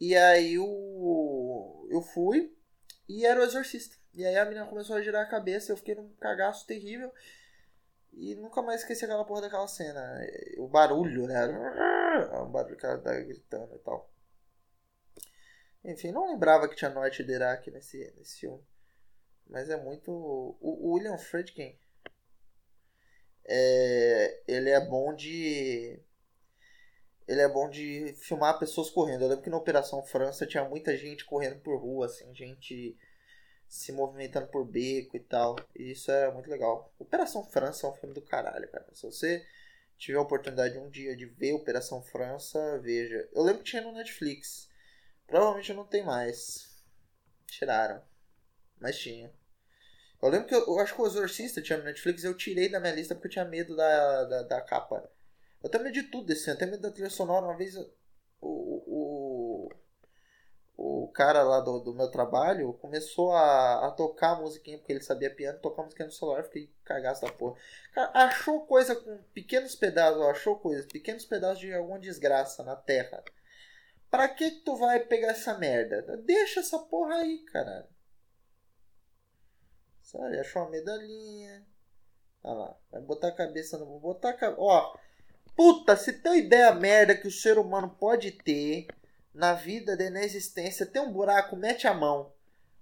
E 0.00 0.14
aí 0.16 0.54
eu, 0.54 1.86
eu 1.90 2.02
fui 2.02 2.54
e 3.08 3.24
era 3.24 3.40
o 3.40 3.44
exorcista. 3.44 3.96
E 4.12 4.24
aí 4.24 4.36
a 4.36 4.44
menina 4.44 4.66
começou 4.66 4.96
a 4.96 5.02
girar 5.02 5.22
a 5.22 5.28
cabeça, 5.28 5.72
eu 5.72 5.76
fiquei 5.76 5.94
num 5.94 6.08
cagaço 6.20 6.66
terrível. 6.66 7.12
E 8.12 8.34
nunca 8.34 8.62
mais 8.62 8.80
esqueci 8.80 9.04
aquela 9.04 9.24
porra 9.24 9.42
daquela 9.42 9.68
cena. 9.68 10.20
O 10.58 10.66
barulho, 10.66 11.26
né? 11.26 11.46
O 12.42 12.46
barulho 12.46 12.76
que 12.76 12.86
ela 12.86 12.98
tá 12.98 13.12
gritando 13.20 13.74
e 13.74 13.78
tal. 13.78 14.10
Enfim, 15.86 16.10
não 16.10 16.26
lembrava 16.26 16.68
que 16.68 16.76
tinha 16.76 16.90
Norte 16.90 17.22
de 17.22 17.32
Iraque 17.32 17.70
nesse, 17.70 18.12
nesse 18.16 18.40
filme. 18.40 18.62
Mas 19.46 19.70
é 19.70 19.76
muito. 19.76 20.10
O, 20.10 20.94
William 20.94 21.16
Friedkin. 21.16 21.78
É, 23.48 24.42
ele 24.48 24.70
é 24.70 24.80
bom 24.80 25.14
de 25.14 26.02
ele 27.28 27.40
é 27.40 27.48
bom 27.48 27.68
de 27.68 28.14
filmar 28.18 28.58
pessoas 28.58 28.90
correndo. 28.90 29.22
Eu 29.22 29.28
lembro 29.28 29.44
que 29.44 29.50
na 29.50 29.56
Operação 29.56 30.02
França 30.04 30.46
tinha 30.46 30.64
muita 30.64 30.96
gente 30.96 31.24
correndo 31.24 31.60
por 31.60 31.76
rua, 31.80 32.06
assim, 32.06 32.32
gente 32.34 32.96
se 33.68 33.92
movimentando 33.92 34.46
por 34.48 34.64
beco 34.64 35.16
e 35.16 35.20
tal. 35.20 35.56
E 35.74 35.90
isso 35.90 36.10
é 36.10 36.32
muito 36.32 36.48
legal. 36.48 36.92
Operação 36.98 37.44
França 37.44 37.86
é 37.86 37.90
um 37.90 37.94
filme 37.94 38.14
do 38.14 38.22
caralho, 38.22 38.68
cara. 38.70 38.86
Se 38.92 39.02
você 39.02 39.44
tiver 39.96 40.18
a 40.18 40.22
oportunidade 40.22 40.78
um 40.78 40.88
dia 40.88 41.16
de 41.16 41.26
ver 41.26 41.52
Operação 41.52 42.02
França, 42.02 42.78
veja. 42.78 43.28
Eu 43.32 43.42
lembro 43.42 43.62
que 43.62 43.70
tinha 43.70 43.82
no 43.82 43.92
Netflix. 43.92 44.68
Provavelmente 45.26 45.72
não 45.72 45.84
tem 45.84 46.04
mais. 46.04 46.68
Tiraram. 47.46 48.02
Mas 48.80 48.98
tinha. 48.98 49.32
Eu 50.22 50.28
lembro 50.28 50.48
que 50.48 50.54
eu, 50.54 50.66
eu 50.66 50.78
acho 50.80 50.94
que 50.94 51.00
o 51.00 51.06
Exorcista 51.06 51.62
tinha 51.62 51.78
no 51.78 51.84
Netflix 51.84 52.24
eu 52.24 52.36
tirei 52.36 52.68
da 52.68 52.80
minha 52.80 52.94
lista 52.94 53.14
porque 53.14 53.28
eu 53.28 53.32
tinha 53.32 53.44
medo 53.44 53.76
da, 53.76 54.24
da, 54.24 54.42
da 54.42 54.60
capa. 54.62 55.10
Eu 55.62 55.70
tenho 55.70 55.84
medo 55.84 55.94
de 55.94 56.04
tudo 56.04 56.26
desse 56.26 56.48
ano. 56.48 56.58
Tenho 56.58 56.70
medo 56.70 56.82
da 56.82 56.90
trilha 56.90 57.10
sonora. 57.10 57.44
Uma 57.44 57.56
vez 57.56 57.76
o, 57.76 57.88
o, 58.40 59.68
o 60.76 61.08
cara 61.08 61.42
lá 61.42 61.60
do, 61.60 61.80
do 61.80 61.94
meu 61.94 62.10
trabalho 62.10 62.72
começou 62.74 63.32
a, 63.32 63.86
a 63.86 63.90
tocar 63.90 64.32
a 64.32 64.40
musiquinha, 64.40 64.78
porque 64.78 64.92
ele 64.92 65.02
sabia 65.02 65.34
piano, 65.34 65.58
tocar 65.58 65.82
a 65.82 65.84
musiquinha 65.84 66.06
no 66.06 66.12
celular. 66.12 66.40
Eu 66.40 66.44
fiquei 66.44 66.72
cagaço 66.84 67.22
da 67.22 67.32
porra. 67.32 67.58
Cara, 67.92 68.10
achou 68.26 68.66
coisa 68.66 68.94
com 68.94 69.18
pequenos 69.34 69.74
pedaços, 69.74 70.22
achou 70.22 70.58
coisa, 70.58 70.86
pequenos 70.86 71.24
pedaços 71.24 71.58
de 71.58 71.72
alguma 71.72 71.98
desgraça 71.98 72.62
na 72.62 72.76
terra. 72.76 73.22
Pra 74.10 74.28
que, 74.28 74.50
tu 74.50 74.76
vai 74.76 75.00
pegar 75.00 75.28
essa 75.28 75.58
merda? 75.58 76.16
Deixa 76.18 76.60
essa 76.60 76.78
porra 76.78 77.16
aí, 77.16 77.38
caralho. 77.46 77.88
Sabe, 80.02 80.38
achou 80.38 80.62
uma 80.62 80.70
medalhinha. 80.70 81.66
Olha 82.42 82.54
lá. 82.54 82.76
Vai 82.90 83.00
botar 83.02 83.28
a 83.28 83.34
cabeça 83.34 83.76
no. 83.76 83.98
Botar 83.98 84.30
a 84.30 84.32
cabeça. 84.32 84.60
Ó, 84.60 84.96
Puta, 85.56 85.96
se 85.96 86.12
tem 86.12 86.40
ideia 86.40 86.70
merda 86.74 87.16
que 87.16 87.26
o 87.26 87.32
ser 87.32 87.58
humano 87.58 87.88
pode 87.88 88.30
ter 88.30 88.86
na 89.32 89.54
vida, 89.54 89.96
na 90.10 90.22
existência, 90.22 90.84
tem 90.84 91.00
um 91.00 91.10
buraco, 91.10 91.56
mete 91.56 91.88
a 91.88 91.94
mão. 91.94 92.30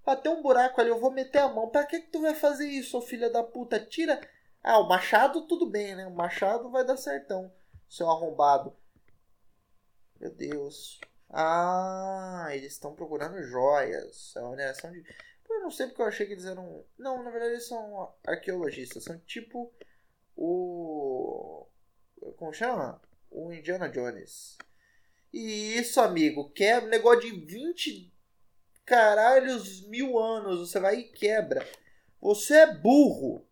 Ah, 0.04 0.16
tem 0.16 0.30
um 0.30 0.42
buraco 0.42 0.80
ali, 0.80 0.90
eu 0.90 1.00
vou 1.00 1.12
meter 1.12 1.38
a 1.38 1.48
mão. 1.48 1.70
Pra 1.70 1.86
que, 1.86 2.00
que 2.00 2.10
tu 2.10 2.20
vai 2.20 2.34
fazer 2.34 2.66
isso, 2.66 3.00
filha 3.00 3.30
da 3.30 3.44
puta? 3.44 3.78
Tira. 3.78 4.20
Ah, 4.62 4.80
o 4.80 4.88
machado 4.88 5.46
tudo 5.46 5.70
bem, 5.70 5.94
né? 5.94 6.04
O 6.06 6.10
machado 6.10 6.68
vai 6.68 6.84
dar 6.84 6.96
certão, 6.96 7.52
seu 7.88 8.10
arrombado. 8.10 8.76
Meu 10.18 10.34
Deus. 10.34 11.00
Ah, 11.36 12.46
eles 12.52 12.74
estão 12.74 12.94
procurando 12.94 13.42
joias. 13.42 14.32
É 14.36 14.40
uma 14.40 14.50
mineração 14.52 14.92
de. 14.92 15.04
Eu 15.50 15.60
não 15.62 15.70
sei 15.70 15.88
porque 15.88 16.00
eu 16.00 16.06
achei 16.06 16.26
que 16.26 16.32
eles 16.32 16.44
eram. 16.44 16.84
Não, 16.96 17.24
na 17.24 17.30
verdade 17.30 17.54
eles 17.54 17.66
são 17.66 18.14
arqueologistas. 18.24 19.02
São 19.02 19.18
tipo 19.18 19.74
o. 20.36 21.66
Como 22.36 22.52
chama? 22.52 23.02
O 23.32 23.52
Indiana 23.52 23.88
Jones. 23.88 24.56
E 25.32 25.76
isso, 25.76 26.00
amigo, 26.00 26.50
quebra. 26.50 26.88
Negócio 26.88 27.22
de 27.22 27.32
20 27.32 28.14
caralhos 28.86 29.84
mil 29.88 30.16
anos. 30.16 30.70
Você 30.70 30.78
vai 30.78 31.00
e 31.00 31.10
quebra. 31.10 31.68
Você 32.20 32.54
é 32.58 32.72
burro. 32.72 33.44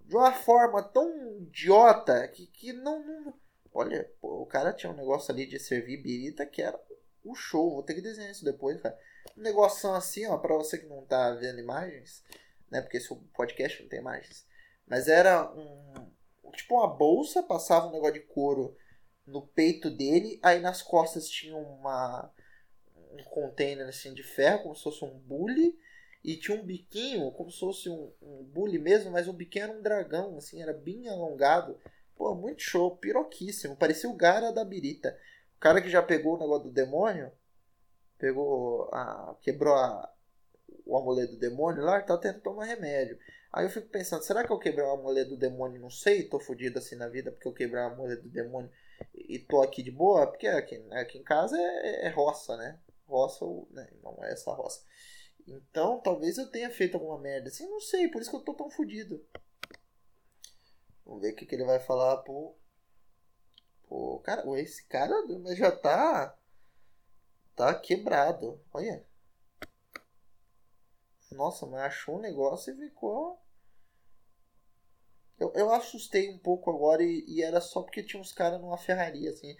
De 0.00 0.16
uma 0.16 0.32
forma 0.32 0.82
tão 0.82 1.42
idiota 1.42 2.26
que, 2.28 2.46
que 2.46 2.72
não, 2.72 3.04
não. 3.04 3.34
Olha, 3.72 4.10
pô, 4.20 4.42
o 4.42 4.46
cara 4.46 4.72
tinha 4.72 4.92
um 4.92 4.96
negócio 4.96 5.32
ali 5.32 5.46
de 5.46 5.58
servir 5.58 6.02
birita 6.02 6.44
que 6.44 6.62
era 6.62 6.78
o 7.24 7.34
show. 7.34 7.70
Vou 7.70 7.82
ter 7.82 7.94
que 7.94 8.00
desenhar 8.00 8.30
isso 8.30 8.44
depois, 8.44 8.80
cara. 8.80 8.98
Um 9.36 9.42
negócio 9.42 9.90
assim, 9.92 10.26
ó, 10.26 10.36
pra 10.38 10.56
você 10.56 10.78
que 10.78 10.86
não 10.86 11.04
tá 11.04 11.32
vendo 11.34 11.60
imagens, 11.60 12.24
né? 12.70 12.80
Porque 12.80 12.96
esse 12.96 13.14
podcast 13.34 13.82
não 13.82 13.88
tem 13.88 14.00
imagens. 14.00 14.46
Mas 14.86 15.06
era 15.06 15.52
um, 15.52 16.10
tipo 16.52 16.74
uma 16.74 16.88
bolsa, 16.88 17.42
passava 17.42 17.86
um 17.86 17.92
negócio 17.92 18.14
de 18.14 18.20
couro 18.20 18.76
no 19.26 19.46
peito 19.46 19.90
dele, 19.90 20.40
aí 20.42 20.60
nas 20.60 20.82
costas 20.82 21.28
tinha 21.28 21.56
uma 21.56 22.32
um 23.12 23.24
container 23.24 23.88
assim 23.88 24.14
de 24.14 24.22
ferro, 24.22 24.62
como 24.62 24.76
se 24.76 24.82
fosse 24.82 25.04
um 25.04 25.18
bule, 25.18 25.78
e 26.22 26.36
tinha 26.36 26.56
um 26.56 26.64
biquinho, 26.64 27.30
como 27.32 27.50
se 27.50 27.58
fosse 27.58 27.88
um, 27.88 28.12
um 28.20 28.44
bule 28.44 28.78
mesmo, 28.78 29.10
mas 29.10 29.26
o 29.26 29.32
biquinho 29.32 29.64
era 29.64 29.72
um 29.72 29.82
dragão, 29.82 30.36
assim, 30.36 30.60
era 30.60 30.72
bem 30.72 31.08
alongado. 31.08 31.78
Pô, 32.20 32.34
muito 32.34 32.60
show, 32.60 32.98
piroquíssimo, 32.98 33.74
parecia 33.74 34.06
o 34.06 34.14
Gara 34.14 34.52
da 34.52 34.62
Birita. 34.62 35.18
O 35.56 35.58
cara 35.58 35.80
que 35.80 35.88
já 35.88 36.02
pegou 36.02 36.36
o 36.36 36.38
negócio 36.38 36.64
do 36.64 36.70
demônio, 36.70 37.32
pegou 38.18 38.90
a. 38.92 39.34
quebrou 39.40 39.74
a, 39.74 40.12
o 40.84 40.98
amuleto 40.98 41.32
do 41.32 41.38
demônio 41.38 41.82
lá, 41.82 41.98
tá 42.02 42.18
tentando 42.18 42.42
tomar 42.42 42.66
remédio. 42.66 43.18
Aí 43.50 43.64
eu 43.64 43.70
fico 43.70 43.88
pensando, 43.88 44.22
será 44.22 44.46
que 44.46 44.52
eu 44.52 44.58
quebrei 44.58 44.84
uma 44.84 44.98
mulher 44.98 45.24
do 45.24 45.34
demônio 45.34 45.80
não 45.80 45.88
sei, 45.88 46.28
tô 46.28 46.38
fodido 46.38 46.78
assim 46.78 46.94
na 46.94 47.08
vida 47.08 47.32
porque 47.32 47.48
eu 47.48 47.54
quebrei 47.54 47.80
uma 47.80 47.96
mulher 47.96 48.16
do 48.16 48.28
demônio 48.28 48.70
e 49.14 49.38
tô 49.38 49.62
aqui 49.62 49.82
de 49.82 49.90
boa? 49.90 50.26
Porque 50.26 50.46
aqui, 50.46 50.76
aqui 50.90 51.16
em 51.16 51.24
casa 51.24 51.56
é, 51.58 52.06
é 52.06 52.10
roça, 52.10 52.54
né? 52.58 52.78
Roça, 53.06 53.46
né? 53.70 53.88
não 54.02 54.22
é 54.22 54.32
essa 54.32 54.52
roça. 54.52 54.84
Então 55.48 55.98
talvez 56.00 56.36
eu 56.36 56.50
tenha 56.50 56.68
feito 56.68 56.98
alguma 56.98 57.18
merda 57.18 57.48
assim, 57.48 57.66
não 57.66 57.80
sei, 57.80 58.08
por 58.08 58.20
isso 58.20 58.28
que 58.28 58.36
eu 58.36 58.44
tô 58.44 58.52
tão 58.52 58.68
fodido. 58.68 59.24
Vamos 61.04 61.22
ver 61.22 61.32
o 61.32 61.36
que, 61.36 61.46
que 61.46 61.54
ele 61.54 61.64
vai 61.64 61.80
falar 61.80 62.18
pro. 62.18 62.54
Pô, 63.88 64.20
cara, 64.20 64.44
esse 64.60 64.84
cara 64.86 65.14
já 65.54 65.72
tá. 65.72 66.36
Tá 67.56 67.74
quebrado. 67.74 68.60
Olha. 68.72 69.04
Nossa, 71.32 71.66
mas 71.66 71.82
achou 71.82 72.16
um 72.16 72.20
negócio 72.20 72.72
e 72.72 72.76
ficou. 72.76 73.40
Eu, 75.38 75.52
eu 75.54 75.72
assustei 75.72 76.28
um 76.30 76.38
pouco 76.38 76.70
agora 76.70 77.02
e, 77.02 77.24
e 77.26 77.42
era 77.42 77.60
só 77.60 77.82
porque 77.82 78.02
tinha 78.02 78.20
uns 78.20 78.32
caras 78.32 78.60
numa 78.60 78.76
ferraria, 78.76 79.30
assim. 79.30 79.52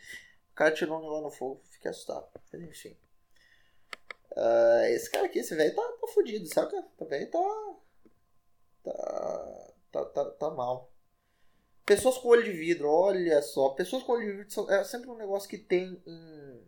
O 0.52 0.54
cara 0.54 0.75
tirou 0.75 0.99
um 0.99 1.00
negócio 1.00 1.23
no 1.23 1.30
fogo, 1.30 1.62
fiquei 1.70 1.90
assustado. 1.90 2.28
Mas 2.52 2.62
enfim. 2.62 2.97
Uh, 4.32 4.85
esse 4.90 5.11
cara 5.11 5.26
aqui, 5.26 5.38
esse 5.38 5.54
velho 5.54 5.75
tá, 5.75 5.82
tá 5.82 6.06
fudido, 6.09 6.47
saca? 6.47 6.87
Velho 7.09 7.30
tá, 7.30 7.38
tá. 8.85 9.70
Tá, 9.90 10.04
tá. 10.04 10.30
tá 10.32 10.50
mal. 10.50 10.89
Pessoas 11.84 12.18
com 12.18 12.28
olho 12.28 12.44
de 12.44 12.52
vidro, 12.52 12.88
olha 12.88 13.42
só. 13.42 13.70
Pessoas 13.70 14.02
com 14.02 14.12
olho 14.12 14.26
de 14.26 14.32
vidro 14.38 14.50
são, 14.52 14.70
é 14.70 14.84
sempre 14.84 15.10
um 15.10 15.16
negócio 15.16 15.49
que 15.49 15.58
tem 15.58 16.00
em 16.06 16.60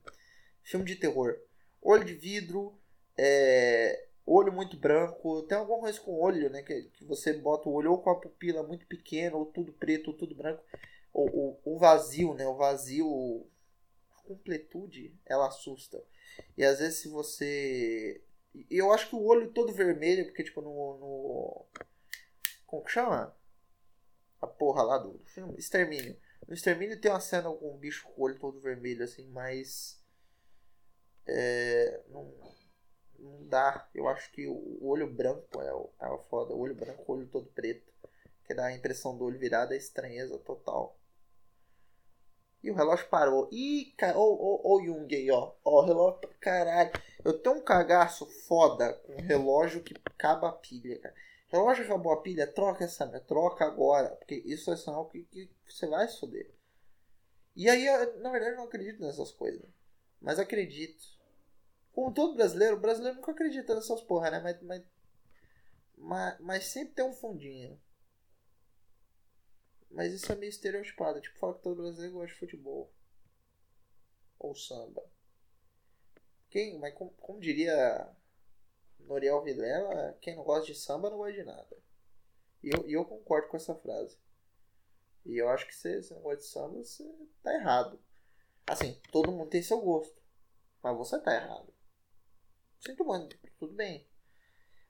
filme 0.63 0.85
de 0.85 0.97
terror. 0.97 1.39
Olho 1.81 2.05
de 2.05 2.15
vidro, 2.15 2.77
é, 3.17 4.07
olho 4.27 4.53
muito 4.53 4.77
branco. 4.77 5.43
Tem 5.43 5.57
alguma 5.59 5.81
coisa 5.81 6.01
com 6.01 6.21
olho, 6.21 6.51
né? 6.51 6.63
Que, 6.63 6.83
que 6.85 7.05
você 7.05 7.33
bota 7.33 7.69
o 7.69 7.73
olho 7.73 7.93
ou 7.93 7.99
com 7.99 8.11
a 8.11 8.21
pupila 8.21 8.63
muito 8.63 8.87
pequena, 8.87 9.37
ou 9.37 9.47
tudo 9.47 9.73
preto, 9.73 10.11
ou 10.11 10.17
tudo 10.17 10.35
branco. 10.35 10.63
Ou 11.13 11.61
o 11.65 11.79
vazio, 11.79 12.35
né? 12.35 12.47
O 12.47 12.57
vazio. 12.57 13.47
A 14.17 14.23
completude, 14.23 15.15
ela 15.27 15.49
assusta. 15.49 16.03
E 16.57 16.65
às 16.65 16.79
vezes 16.79 17.01
se 17.01 17.09
você. 17.09 18.23
Eu 18.71 18.93
acho 18.93 19.09
que 19.09 19.17
o 19.17 19.25
olho 19.25 19.53
todo 19.53 19.73
vermelho, 19.73 20.27
porque 20.27 20.45
tipo 20.45 20.61
no. 20.61 20.99
no... 20.99 21.67
Como 22.67 22.85
que 22.85 22.91
chama? 22.91 23.35
A 24.43 24.47
porra 24.47 24.83
lá 24.83 24.99
do 24.99 25.19
filme? 25.25 25.57
Extermínio. 25.57 26.17
No 26.49 26.55
Extermínio 26.55 27.01
tem 27.01 27.11
uma 27.11 27.21
cena 27.21 27.51
com 27.51 27.75
um 27.75 27.79
bicho 27.79 28.05
com 28.09 28.21
o 28.21 28.25
olho 28.25 28.39
todo 28.39 28.61
vermelho, 28.61 29.05
assim, 29.05 29.27
mas. 29.29 30.03
É, 31.25 32.03
não, 32.09 32.35
não 33.19 33.47
dá. 33.47 33.89
Eu 33.95 34.09
acho 34.09 34.31
que 34.33 34.47
o 34.49 34.85
olho 34.85 35.11
branco 35.11 35.63
é, 35.63 35.69
é 35.69 36.19
foda. 36.29 36.53
O 36.53 36.59
olho 36.59 36.75
branco, 36.75 37.05
o 37.07 37.17
olho 37.17 37.29
todo 37.29 37.47
preto. 37.53 37.91
Que 38.45 38.53
dá 38.53 38.67
a 38.67 38.75
impressão 38.75 39.17
do 39.17 39.25
olho 39.25 39.39
virado 39.39 39.73
é 39.73 39.77
estranheza 39.77 40.37
total. 40.39 40.99
E 42.63 42.71
o 42.71 42.75
relógio 42.75 43.09
parou. 43.09 43.49
Ih, 43.53 43.93
cara, 43.97 44.19
ô, 44.19 44.61
ô, 44.65 44.85
Jung 44.85 45.15
aí, 45.15 45.31
ó. 45.31 45.53
Ó, 45.65 45.83
o 45.83 45.87
relógio, 45.87 46.21
caralho. 46.41 46.91
Eu 47.25 47.39
tenho 47.39 47.57
um 47.57 47.61
cagaço 47.61 48.27
foda 48.27 48.93
com 48.93 49.21
relógio 49.21 49.83
que 49.83 49.95
acaba 50.05 50.49
a 50.49 50.53
pilha, 50.53 50.99
cara. 50.99 51.15
Relógio 51.53 51.85
acabou 51.85 52.15
a 52.15 52.23
pilha, 52.23 52.51
troca 52.51 52.85
essa, 52.85 53.07
troca 53.21 53.67
agora. 53.67 54.17
Porque 54.17 54.37
isso 54.37 54.73
é 54.73 54.77
sinal 54.77 55.07
que, 55.07 55.25
que 55.25 55.51
você 55.69 55.87
vai 55.87 56.09
se 56.09 56.19
foder. 56.19 56.51
E 57.55 57.69
aí, 57.69 57.85
na 58.21 58.31
verdade, 58.31 58.53
eu 58.53 58.57
não 58.57 58.65
acredito 58.65 59.03
nessas 59.03 59.31
coisas. 59.33 59.69
Mas 60.19 60.39
acredito. 60.39 61.05
Como 61.93 62.15
todo 62.15 62.37
brasileiro, 62.37 62.77
o 62.77 62.81
brasileiro 62.81 63.17
nunca 63.17 63.33
acredita 63.33 63.75
nessas 63.75 64.01
porra, 64.01 64.31
né? 64.31 64.41
Mas, 64.41 64.63
mas, 64.63 64.83
mas, 65.99 66.41
mas 66.41 66.65
sempre 66.65 66.95
tem 66.95 67.05
um 67.05 67.13
fundinho. 67.13 67.79
Mas 69.91 70.15
isso 70.15 70.33
é 70.33 70.35
meio 70.35 70.49
estereotipado. 70.49 71.21
Tipo, 71.21 71.39
fala 71.39 71.55
que 71.55 71.63
todo 71.63 71.83
brasileiro 71.83 72.15
gosta 72.15 72.33
de 72.33 72.41
futebol. 72.41 72.91
Ou 74.39 74.55
samba. 74.55 75.05
Quem, 76.49 76.79
mas 76.79 76.95
como, 76.95 77.11
como 77.13 77.39
diria 77.39 78.11
Noriel 79.07 79.43
Vilela, 79.43 80.17
quem 80.21 80.37
não 80.37 80.45
gosta 80.45 80.67
de 80.67 80.75
samba 80.75 81.11
não 81.11 81.19
gosta 81.19 81.33
de 81.33 81.45
nada. 81.45 81.77
E 82.63 82.71
eu, 82.71 82.89
eu 82.89 83.05
concordo 83.05 83.49
com 83.49 83.57
essa 83.57 83.75
frase. 83.75 84.19
E 85.25 85.37
eu 85.37 85.49
acho 85.49 85.67
que 85.67 85.75
se 85.75 86.03
você 86.03 86.15
não 86.15 86.23
gosta 86.23 86.39
de 86.39 86.47
samba, 86.47 86.79
você 86.79 87.05
tá 87.43 87.55
errado. 87.55 88.01
Assim, 88.67 89.01
todo 89.11 89.33
mundo 89.33 89.51
tem 89.51 89.63
seu 89.63 89.81
gosto. 89.81 90.21
Mas 90.83 90.97
você 90.97 91.19
tá 91.21 91.35
errado. 91.35 91.73
Sinto 92.81 93.05
muito, 93.05 93.39
tudo 93.59 93.75
bem. 93.75 94.09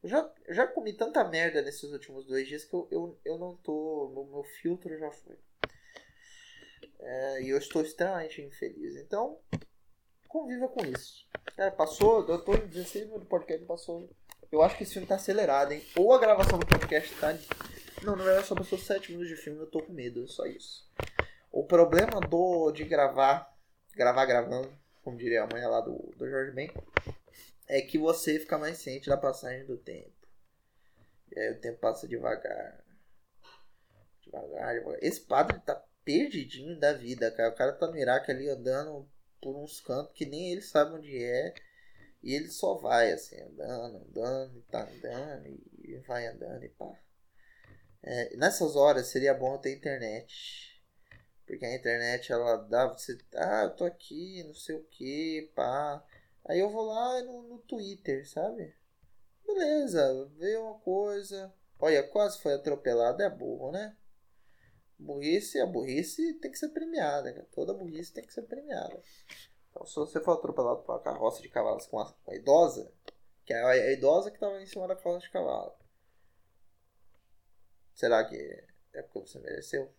Eu 0.03 0.09
já, 0.09 0.35
eu 0.47 0.55
já 0.55 0.67
comi 0.67 0.93
tanta 0.95 1.23
merda 1.25 1.63
nesses 1.63 1.93
últimos 1.93 2.27
dois 2.27 2.49
dias 2.49 2.65
que 2.65 2.75
eu, 2.75 2.89
eu, 2.91 3.21
eu 3.25 3.39
não 3.39 3.57
tô. 3.59 4.11
Meu, 4.15 4.25
meu 4.25 4.43
filtro 4.43 4.99
já 4.99 5.11
foi. 5.11 5.39
É, 6.99 7.43
e 7.43 7.51
eu 7.51 7.59
estou 7.59 7.83
extremamente 7.83 8.41
infeliz. 8.43 8.97
Então, 8.97 9.41
conviva 10.33 10.67
com 10.67 10.81
isso. 10.87 11.27
Cara, 11.55 11.71
passou. 11.71 12.27
Eu 12.27 12.43
tô 12.43 12.55
em 12.55 12.67
16 12.67 13.05
minutos 13.05 13.25
do 13.25 13.29
podcast 13.29 13.65
passou. 13.67 14.11
Eu 14.51 14.63
acho 14.63 14.77
que 14.77 14.83
esse 14.83 14.95
filme 14.95 15.07
tá 15.07 15.17
acelerado, 15.17 15.73
hein? 15.73 15.83
Ou 15.97 16.13
a 16.13 16.19
gravação 16.19 16.59
do 16.59 16.67
podcast 16.67 17.15
tá. 17.17 17.37
Não, 18.03 18.17
na 18.17 18.25
verdade 18.25 18.47
só 18.47 18.55
passou 18.55 18.79
7 18.79 19.13
minutos 19.13 19.29
de 19.29 19.37
filme 19.37 19.61
eu 19.61 19.71
tô 19.71 19.83
com 19.83 19.93
medo, 19.93 20.27
só 20.27 20.47
isso. 20.47 20.91
O 21.53 21.65
problema 21.65 22.19
do 22.21 22.73
de 22.73 22.85
gravar, 22.85 23.55
gravar 23.95 24.25
gravando, 24.25 24.73
como 25.03 25.19
diria 25.19 25.45
a 25.45 25.47
mãe 25.47 25.65
lá 25.65 25.81
do, 25.81 25.99
do 26.17 26.29
Jorge 26.29 26.53
Ben, 26.53 26.73
é 27.69 27.83
que 27.83 27.99
você 27.99 28.39
fica 28.41 28.59
mais 28.59 28.79
ciente 28.79 29.09
da 29.09 29.17
passagem 29.17 29.67
do 29.67 29.77
tempo. 29.77 30.11
E 31.31 31.39
aí 31.39 31.53
o 31.53 31.61
tempo 31.61 31.79
passa 31.79 32.09
devagar. 32.09 32.83
Devagar, 34.23 34.75
devagar. 34.75 34.99
Esse 35.03 35.21
padre 35.21 35.61
tá 35.61 35.83
perdidinho 36.05 36.79
da 36.79 36.93
vida, 36.93 37.31
cara. 37.31 37.51
O 37.51 37.55
cara 37.55 37.73
tá 37.73 37.87
no 37.87 37.97
Iraque 37.97 38.31
ali 38.31 38.49
andando 38.49 39.09
por 39.43 39.57
uns 39.57 39.81
cantos 39.81 40.15
que 40.15 40.25
nem 40.25 40.53
ele 40.53 40.63
sabe 40.63 40.95
onde 40.95 41.23
é. 41.23 41.53
E 42.23 42.33
ele 42.35 42.49
só 42.49 42.77
vai 42.77 43.13
assim, 43.13 43.39
andando, 43.43 43.97
andando, 43.97 44.59
e 44.59 44.63
tá 44.63 44.89
andando, 44.89 45.47
e 45.49 45.97
vai 46.07 46.27
andando 46.29 46.65
e 46.65 46.69
pá. 46.69 46.97
É, 48.01 48.37
nessas 48.37 48.77
horas 48.77 49.09
seria 49.09 49.35
bom 49.35 49.59
ter 49.59 49.75
internet. 49.77 50.81
Porque 51.45 51.67
a 51.67 51.75
internet 51.75 52.33
ela 52.33 52.57
dá 52.57 52.87
você. 52.87 53.19
Ah, 53.35 53.65
eu 53.65 53.77
tô 53.77 53.85
aqui, 53.85 54.45
não 54.45 54.55
sei 54.55 54.77
o 54.77 54.85
que, 54.85 55.51
pá. 55.55 56.03
Aí 56.45 56.61
eu 56.61 56.71
vou 56.71 56.87
lá 56.87 57.23
no, 57.23 57.43
no 57.43 57.59
Twitter, 57.59 58.29
sabe? 58.29 58.75
Beleza, 59.45 60.31
veio 60.39 60.63
uma 60.63 60.79
coisa. 60.79 61.53
Olha, 61.79 62.03
quase 62.05 62.41
foi 62.41 62.55
atropelado, 62.55 63.23
é 63.23 63.29
burro, 63.29 63.73
né? 63.73 63.97
Burrice, 64.99 65.61
a 65.61 65.67
burrice 65.67 66.35
tem 66.35 66.51
que 66.51 66.59
ser 66.59 66.69
premiada. 66.69 67.49
Toda 67.53 67.75
burrice 67.75 68.13
tem 68.13 68.25
que 68.25 68.33
ser 68.33 68.43
premiada. 68.43 69.03
Então, 69.71 69.87
se 69.87 69.95
você 69.97 70.21
for 70.21 70.33
atropelado 70.33 70.83
por 70.83 70.93
uma 70.93 71.03
carroça 71.03 71.43
de 71.43 71.49
cavalos 71.49 71.87
com 71.87 71.97
uma, 71.97 72.17
idosa, 72.31 72.93
que 73.45 73.53
é 73.53 73.63
a 73.63 73.93
idosa 73.93 74.31
que 74.31 74.37
estava 74.37 74.61
em 74.61 74.67
cima 74.67 74.87
da 74.87 74.95
carroça 74.95 75.27
de 75.27 75.33
cavalo, 75.33 75.75
será 77.95 78.25
que 78.25 78.37
é 78.93 79.03
porque 79.03 79.21
você 79.21 79.39
mereceu? 79.41 79.93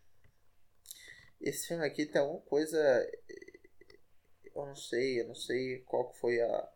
Esse 1.41 1.67
filme 1.67 1.85
aqui 1.85 2.05
tem 2.05 2.21
alguma 2.21 2.41
coisa 2.41 2.79
eu 4.55 4.65
não 4.65 4.75
sei, 4.75 5.21
eu 5.21 5.27
não 5.27 5.35
sei 5.35 5.79
qual 5.81 6.13
foi 6.13 6.39
a 6.41 6.69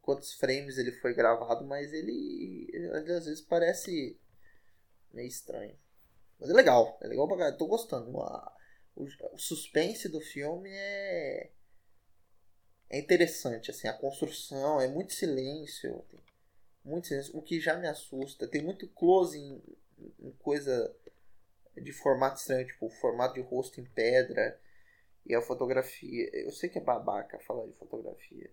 quantos 0.00 0.34
frames 0.34 0.78
ele 0.78 0.92
foi 0.92 1.14
gravado, 1.14 1.64
mas 1.64 1.92
ele 1.92 2.68
às 2.92 3.04
vezes 3.04 3.40
parece 3.40 4.18
meio 5.12 5.28
estranho. 5.28 5.78
Mas 6.42 6.50
é 6.50 6.54
legal, 6.54 6.98
é 7.00 7.06
legal 7.06 7.28
pra 7.28 7.36
caralho, 7.36 7.56
tô 7.56 7.68
gostando. 7.68 8.10
o, 8.10 9.04
o 9.32 9.38
suspense 9.38 10.08
do 10.08 10.20
filme 10.20 10.68
é 10.72 11.52
é 12.90 12.98
interessante, 12.98 13.70
assim, 13.70 13.88
a 13.88 13.92
construção, 13.96 14.80
é 14.80 14.88
muito 14.88 15.14
silêncio, 15.14 16.04
muito 16.84 17.06
silêncio, 17.06 17.34
o 17.38 17.40
que 17.40 17.60
já 17.60 17.74
me 17.76 17.86
assusta. 17.86 18.46
Tem 18.46 18.60
muito 18.60 18.86
close 18.88 19.38
em, 19.38 19.62
em 20.18 20.32
coisa 20.32 20.94
de 21.76 21.92
formato 21.92 22.40
estranho, 22.40 22.66
tipo 22.66 22.90
formato 22.90 23.34
de 23.34 23.40
rosto 23.40 23.80
em 23.80 23.84
pedra. 23.84 24.60
E 25.24 25.34
a 25.34 25.40
fotografia. 25.40 26.28
Eu 26.34 26.50
sei 26.50 26.68
que 26.68 26.78
é 26.78 26.82
babaca 26.82 27.38
falar 27.38 27.66
de 27.66 27.72
fotografia. 27.74 28.52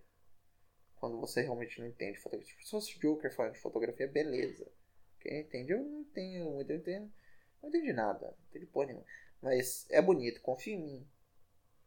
Quando 0.96 1.18
você 1.20 1.42
realmente 1.42 1.80
não 1.80 1.88
entende 1.88 2.20
fotografia. 2.20 2.54
Se 2.62 2.70
fosse 2.70 2.98
Joker 3.00 3.34
falando 3.34 3.54
de 3.54 3.60
fotografia, 3.60 4.06
beleza. 4.06 4.70
Quem 5.18 5.40
entende, 5.40 5.72
eu 5.72 5.82
não 5.82 6.04
tenho 6.04 6.50
muito. 6.52 6.70
Eu 6.70 6.76
entendo. 6.76 7.12
Não 7.62 7.68
entendi 7.68 7.92
nada. 7.92 8.26
Não 8.26 8.48
entendi 8.48 8.66
porra 8.66 8.86
nenhuma. 8.86 9.06
Mas 9.42 9.86
é 9.90 10.00
bonito, 10.00 10.40
confia 10.40 10.74
em 10.74 10.82
mim. 10.82 11.08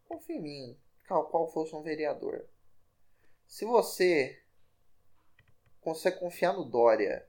Confia 0.08 0.36
em 0.36 0.42
mim. 0.42 0.78
Qual, 1.08 1.30
qual 1.30 1.52
fosse 1.52 1.76
um 1.76 1.82
vereador. 1.82 2.48
Se 3.48 3.66
você 3.66 4.42
consegue 5.82 6.20
confiar 6.20 6.54
no 6.54 6.64
Dória, 6.64 7.28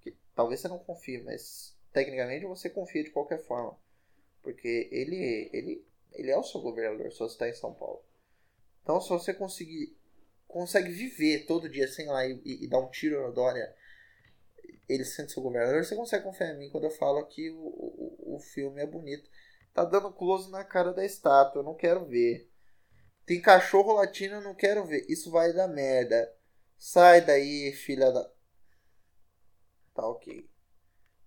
que 0.00 0.16
talvez 0.34 0.60
você 0.60 0.68
não 0.68 0.78
confie, 0.78 1.22
mas 1.22 1.76
tecnicamente 1.92 2.44
você 2.44 2.68
confia 2.68 3.02
de 3.02 3.10
qualquer 3.10 3.38
forma. 3.38 3.78
Porque 4.42 4.88
ele, 4.92 5.50
ele 5.52 5.84
ele 6.12 6.30
é 6.30 6.36
o 6.36 6.42
seu 6.42 6.60
governador 6.60 7.12
se 7.12 7.18
você 7.18 7.34
está 7.34 7.48
em 7.48 7.54
São 7.54 7.72
Paulo. 7.74 8.02
Então, 8.82 9.00
se 9.00 9.08
você 9.08 9.32
conseguir 9.32 9.96
consegue 10.46 10.90
viver 10.90 11.46
todo 11.46 11.68
dia 11.68 11.86
sem 11.86 12.06
lá 12.06 12.26
e, 12.26 12.40
e, 12.44 12.66
dar 12.66 12.80
um 12.80 12.90
tiro 12.90 13.24
no 13.24 13.32
Dória, 13.32 13.72
ele 14.88 15.04
sendo 15.04 15.30
seu 15.30 15.42
governador, 15.42 15.84
você 15.84 15.96
consegue 15.96 16.24
confiar 16.24 16.54
em 16.54 16.58
mim 16.58 16.70
quando 16.70 16.84
eu 16.84 16.90
falo 16.90 17.24
que 17.26 17.50
o, 17.50 17.56
o, 17.56 18.36
o 18.36 18.38
filme 18.38 18.80
é 18.80 18.86
bonito. 18.86 19.28
Tá 19.72 19.84
dando 19.84 20.12
close 20.12 20.50
na 20.50 20.64
cara 20.64 20.92
da 20.92 21.04
estátua, 21.04 21.60
eu 21.60 21.64
não 21.64 21.74
quero 21.74 22.06
ver. 22.06 22.50
Tem 23.24 23.40
cachorro 23.40 23.92
latino, 23.92 24.36
eu 24.36 24.42
não 24.42 24.54
quero 24.54 24.84
ver. 24.84 25.06
Isso 25.08 25.30
vai 25.30 25.52
dar 25.52 25.68
merda. 25.68 26.34
Sai 26.76 27.20
daí, 27.20 27.72
filha 27.72 28.10
da. 28.10 28.28
Tá 29.94 30.06
ok. 30.08 30.50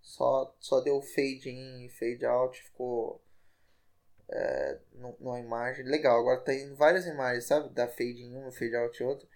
Só, 0.02 0.56
só 0.60 0.82
deu 0.82 1.02
fade 1.02 1.50
in, 1.50 1.90
fade 1.90 2.26
out, 2.26 2.62
ficou 2.62 3.24
é, 4.30 4.80
numa 4.94 5.40
imagem. 5.40 5.86
Legal, 5.86 6.20
agora 6.20 6.42
tem 6.42 6.74
várias 6.76 7.06
imagens, 7.06 7.46
sabe? 7.46 7.70
Da 7.70 7.88
fade 7.88 8.22
em 8.22 8.36
uma, 8.36 8.52
fade 8.52 8.76
out 8.76 9.04
outra. 9.04 9.28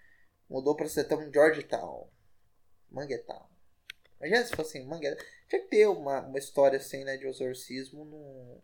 Mudou 0.48 0.76
pra 0.76 0.88
ser 0.88 1.04
tão 1.04 1.32
Georgetown. 1.32 2.10
Manguetown. 2.90 3.48
Imagina 4.20 4.44
se 4.44 4.56
fosse 4.56 4.78
assim, 4.78 4.88
Manguetown. 4.88 5.24
Tinha 5.48 5.62
que 5.62 5.68
ter 5.68 5.86
uma, 5.86 6.20
uma 6.26 6.38
história 6.38 6.76
assim, 6.76 7.04
né? 7.04 7.16
De 7.16 7.26
exorcismo 7.26 8.04
num, 8.04 8.60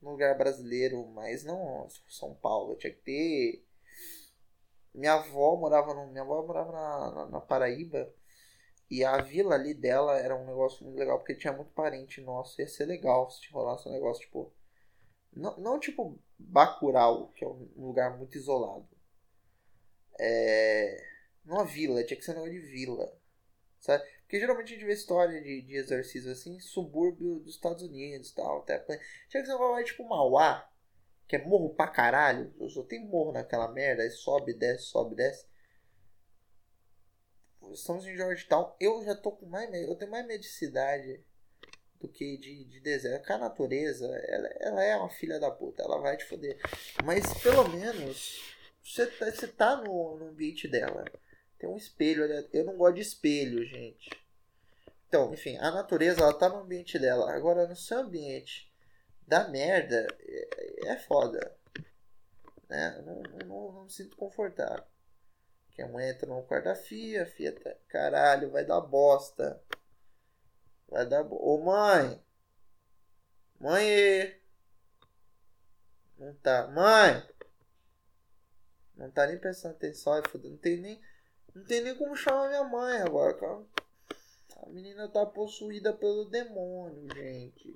num 0.00 0.10
lugar 0.10 0.36
brasileiro, 0.36 1.06
mas 1.08 1.44
não 1.44 1.88
São 2.08 2.34
Paulo. 2.34 2.76
Tinha 2.76 2.92
que 2.92 3.00
ter 3.02 3.64
minha 4.94 5.14
avó 5.14 5.56
morava 5.56 5.94
no, 5.94 6.08
minha 6.08 6.22
avó 6.22 6.44
morava 6.44 6.72
na, 6.72 7.10
na, 7.12 7.26
na, 7.26 7.40
Paraíba 7.40 8.12
e 8.90 9.04
a 9.04 9.18
vila 9.22 9.54
ali 9.54 9.72
dela 9.72 10.18
era 10.18 10.36
um 10.36 10.44
negócio 10.44 10.84
muito 10.84 10.98
legal 10.98 11.18
porque 11.18 11.34
tinha 11.34 11.52
muito 11.52 11.70
parente 11.72 12.20
nosso. 12.20 12.60
Ia 12.60 12.66
ser 12.66 12.86
legal 12.86 13.30
se 13.30 13.48
rolasse 13.50 13.88
um 13.88 13.92
negócio 13.92 14.22
tipo. 14.24 14.52
Não, 15.32 15.56
não 15.58 15.78
tipo 15.78 16.18
Bacurau, 16.38 17.28
que 17.28 17.44
é 17.44 17.48
um 17.48 17.68
lugar 17.76 18.18
muito 18.18 18.36
isolado. 18.36 18.88
É. 20.18 21.06
Numa 21.44 21.64
vila, 21.64 22.04
tinha 22.04 22.18
que 22.18 22.24
ser 22.24 22.32
um 22.32 22.42
negócio 22.42 22.60
de 22.60 22.66
vila. 22.66 23.16
Sabe? 23.80 24.04
Porque 24.30 24.38
geralmente 24.38 24.72
a 24.72 24.76
gente 24.76 24.86
vê 24.86 24.92
história 24.92 25.42
de, 25.42 25.62
de 25.62 25.74
exercício 25.74 26.30
assim, 26.30 26.60
subúrbio 26.60 27.40
dos 27.40 27.56
Estados 27.56 27.82
Unidos 27.82 28.30
tal. 28.30 28.60
Até... 28.60 28.78
Tinha 29.28 29.42
que 29.42 29.50
um 29.50 29.54
negócio 29.54 29.86
tipo 29.86 30.08
Mauá, 30.08 30.70
que 31.26 31.34
é 31.34 31.44
morro 31.44 31.74
pra 31.74 31.88
caralho. 31.88 32.54
Só 32.68 32.84
tem 32.84 33.04
morro 33.04 33.32
naquela 33.32 33.66
merda, 33.72 34.04
aí 34.04 34.10
sobe, 34.10 34.54
desce, 34.54 34.84
sobe, 34.84 35.16
desce. 35.16 35.48
Estamos 37.72 38.06
em 38.06 38.14
Georgetown. 38.14 38.72
Eu 38.78 39.04
já 39.04 39.16
tô 39.16 39.32
com 39.32 39.46
mais 39.46 39.68
medo. 39.68 39.90
Eu 39.90 39.96
tenho 39.96 40.12
mais 40.12 40.24
medo 40.24 40.42
de 40.42 40.48
cidade 40.48 41.24
do 42.00 42.08
que 42.08 42.38
de, 42.38 42.66
de 42.66 42.78
deserto. 42.78 43.22
Porque 43.22 43.32
a 43.32 43.38
natureza, 43.38 44.06
ela, 44.28 44.48
ela 44.60 44.84
é 44.84 44.94
uma 44.94 45.10
filha 45.10 45.40
da 45.40 45.50
puta. 45.50 45.82
Ela 45.82 45.98
vai 45.98 46.16
te 46.16 46.24
foder. 46.24 46.56
Mas 47.04 47.34
pelo 47.42 47.68
menos 47.68 48.54
você, 48.80 49.08
tá, 49.08 49.28
você 49.28 49.48
tá 49.48 49.74
no, 49.78 50.18
no 50.18 50.28
ambiente 50.28 50.68
dela. 50.68 51.04
Tem 51.60 51.68
um 51.68 51.76
espelho 51.76 52.24
ali. 52.24 52.48
Eu 52.54 52.64
não 52.64 52.76
gosto 52.78 52.94
de 52.96 53.02
espelho, 53.02 53.64
gente. 53.66 54.10
Então, 55.06 55.32
enfim, 55.34 55.58
a 55.58 55.70
natureza 55.70 56.22
ela 56.22 56.32
tá 56.32 56.48
no 56.48 56.60
ambiente 56.60 56.98
dela. 56.98 57.30
Agora 57.32 57.68
no 57.68 57.76
seu 57.76 57.98
ambiente 57.98 58.72
da 59.26 59.46
merda 59.46 60.06
é, 60.20 60.92
é 60.92 60.96
foda. 60.96 61.54
Né? 62.66 63.02
Não, 63.04 63.22
não, 63.46 63.72
não, 63.72 63.84
me 63.84 63.90
sinto 63.90 64.16
confortável. 64.16 64.84
Que 65.72 65.82
a 65.82 65.88
mãe 65.88 66.08
entra 66.08 66.26
no 66.26 66.42
quarto 66.44 66.64
da 66.64 66.74
fia, 66.74 67.24
a 67.24 67.26
fia 67.26 67.52
tá. 67.52 67.74
Caralho, 67.88 68.50
vai 68.50 68.64
dar 68.64 68.80
bosta. 68.80 69.62
Vai 70.88 71.06
dar. 71.06 71.22
Bo... 71.24 71.36
Ô 71.36 71.62
mãe! 71.62 72.24
Mãe! 73.60 74.40
Não 76.18 76.34
tá. 76.36 76.68
Mãe! 76.68 77.22
Não 78.96 79.10
tá 79.10 79.26
nem 79.26 79.38
prestando 79.38 79.74
atenção, 79.74 80.16
é. 80.16 80.22
Não 80.42 80.56
tem 80.56 80.78
nem. 80.78 81.09
Não 81.54 81.64
tem 81.64 81.82
nem 81.82 81.96
como 81.96 82.16
chamar 82.16 82.48
minha 82.48 82.64
mãe 82.64 83.00
agora, 83.02 83.34
cara. 83.34 83.62
A 84.62 84.68
menina 84.68 85.08
tá 85.08 85.24
possuída 85.26 85.92
pelo 85.92 86.26
demônio, 86.26 87.08
gente. 87.14 87.72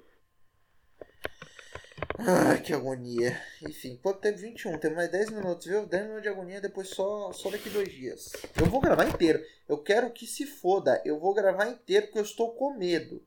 Ah, 2.18 2.56
que 2.58 2.72
agonia. 2.72 3.36
Enfim, 3.62 3.98
quanto 4.02 4.20
tempo? 4.20 4.38
21. 4.38 4.78
Tem 4.78 4.94
mais 4.94 5.10
10 5.10 5.30
minutos, 5.30 5.66
viu? 5.66 5.86
10 5.86 6.02
minutos 6.04 6.22
de 6.22 6.28
agonia, 6.28 6.60
depois 6.60 6.88
só, 6.88 7.32
só 7.32 7.50
daqui 7.50 7.68
dois 7.70 7.90
dias. 7.92 8.30
Eu 8.56 8.66
vou 8.66 8.80
gravar 8.80 9.06
inteiro. 9.06 9.44
Eu 9.68 9.82
quero 9.82 10.12
que 10.12 10.26
se 10.26 10.46
foda. 10.46 11.02
Eu 11.04 11.18
vou 11.18 11.34
gravar 11.34 11.66
inteiro 11.66 12.06
porque 12.06 12.18
eu 12.18 12.24
estou 12.24 12.54
com 12.54 12.74
medo. 12.74 13.24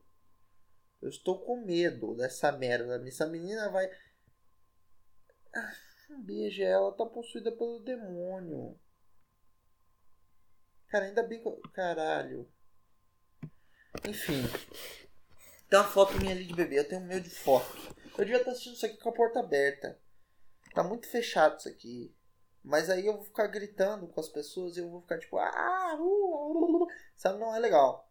Eu 1.02 1.08
estou 1.10 1.38
com 1.38 1.64
medo 1.64 2.14
dessa 2.14 2.50
merda. 2.50 3.02
Essa 3.06 3.26
menina 3.26 3.68
vai. 3.68 3.90
Ah, 5.54 5.74
ela 6.60 6.92
tá 6.92 7.04
possuída 7.04 7.52
pelo 7.52 7.80
demônio. 7.80 8.78
Cara, 10.88 11.06
ainda 11.06 11.22
bem 11.22 11.42
que. 11.42 11.68
Caralho. 11.70 12.50
Enfim. 14.06 14.42
Tem 15.68 15.78
uma 15.78 15.88
foto 15.88 16.18
minha 16.18 16.32
ali 16.32 16.44
de 16.44 16.54
bebê. 16.54 16.78
Eu 16.78 16.88
tenho 16.88 17.02
medo 17.02 17.28
de 17.28 17.34
foto. 17.34 17.76
Eu 18.16 18.24
devia 18.24 18.38
estar 18.38 18.50
assistindo 18.50 18.74
isso 18.74 18.86
aqui 18.86 18.96
com 18.96 19.10
a 19.10 19.14
porta 19.14 19.40
aberta. 19.40 19.98
Tá 20.74 20.82
muito 20.82 21.08
fechado 21.08 21.58
isso 21.58 21.68
aqui. 21.68 22.14
Mas 22.64 22.90
aí 22.90 23.06
eu 23.06 23.14
vou 23.14 23.24
ficar 23.24 23.46
gritando 23.46 24.08
com 24.08 24.20
as 24.20 24.28
pessoas 24.28 24.76
e 24.76 24.80
eu 24.80 24.90
vou 24.90 25.00
ficar 25.00 25.18
tipo, 25.18 25.38
ah, 25.38 25.96
uh, 25.98 26.02
uh, 26.02 26.84
uh, 26.84 26.86
sabe? 27.16 27.38
Não 27.38 27.54
é 27.54 27.58
legal. 27.58 28.10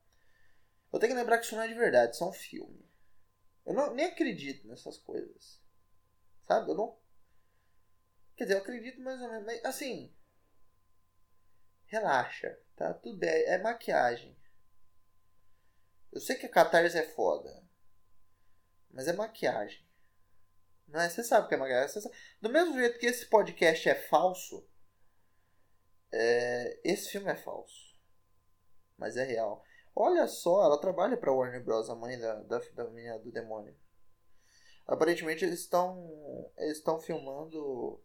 Eu 0.91 0.99
tenho 0.99 1.13
que 1.13 1.19
lembrar 1.19 1.37
que 1.37 1.45
isso 1.45 1.55
não 1.55 1.63
é 1.63 1.67
de 1.67 1.73
verdade, 1.73 2.15
isso 2.15 2.23
é 2.23 2.27
um 2.27 2.33
filme. 2.33 2.87
Eu 3.65 3.73
não, 3.73 3.93
nem 3.93 4.05
acredito 4.05 4.67
nessas 4.67 4.97
coisas. 4.97 5.61
Sabe? 6.47 6.71
Eu 6.71 6.75
não. 6.75 6.97
Quer 8.35 8.45
dizer, 8.45 8.55
eu 8.55 8.61
acredito 8.61 9.01
mais 9.01 9.21
ou 9.21 9.29
menos. 9.29 9.45
Mas, 9.45 9.65
assim. 9.65 10.13
Relaxa, 11.87 12.57
tá? 12.75 12.93
Tudo 12.93 13.17
bem. 13.17 13.43
É 13.45 13.57
maquiagem. 13.57 14.37
Eu 16.11 16.21
sei 16.21 16.35
que 16.35 16.45
a 16.45 16.51
catarse 16.51 16.97
é 16.97 17.03
foda. 17.03 17.63
Mas 18.91 19.07
é 19.07 19.13
maquiagem. 19.13 19.85
Não 20.87 21.01
é? 21.01 21.09
Você 21.09 21.23
sabe 21.23 21.47
que 21.47 21.55
é 21.55 21.57
maquiagem. 21.57 22.01
Do 22.41 22.49
mesmo 22.49 22.73
jeito 22.73 22.99
que 22.99 23.05
esse 23.05 23.25
podcast 23.25 23.89
é 23.89 23.95
falso, 23.95 24.67
é... 26.11 26.79
esse 26.83 27.09
filme 27.09 27.29
é 27.29 27.35
falso. 27.35 27.95
Mas 28.97 29.17
é 29.17 29.23
real. 29.23 29.63
Olha 29.95 30.27
só, 30.27 30.63
ela 30.63 30.79
trabalha 30.79 31.17
pra 31.17 31.31
Warner 31.31 31.63
Bros., 31.63 31.89
a 31.89 31.95
mãe 31.95 32.19
da, 32.19 32.35
da, 32.43 32.59
da 32.59 32.83
menina 32.85 33.17
do 33.19 33.31
demônio. 33.31 33.75
Aparentemente 34.87 35.43
eles 35.43 35.61
estão. 35.61 36.51
Eles 36.57 36.77
estão 36.77 36.99
filmando. 36.99 38.01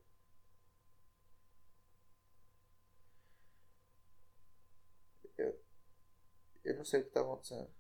Eu, 5.39 5.61
eu 6.65 6.77
não 6.77 6.85
sei 6.85 7.01
o 7.01 7.03
que 7.05 7.09
está 7.09 7.21
acontecendo. 7.21 7.71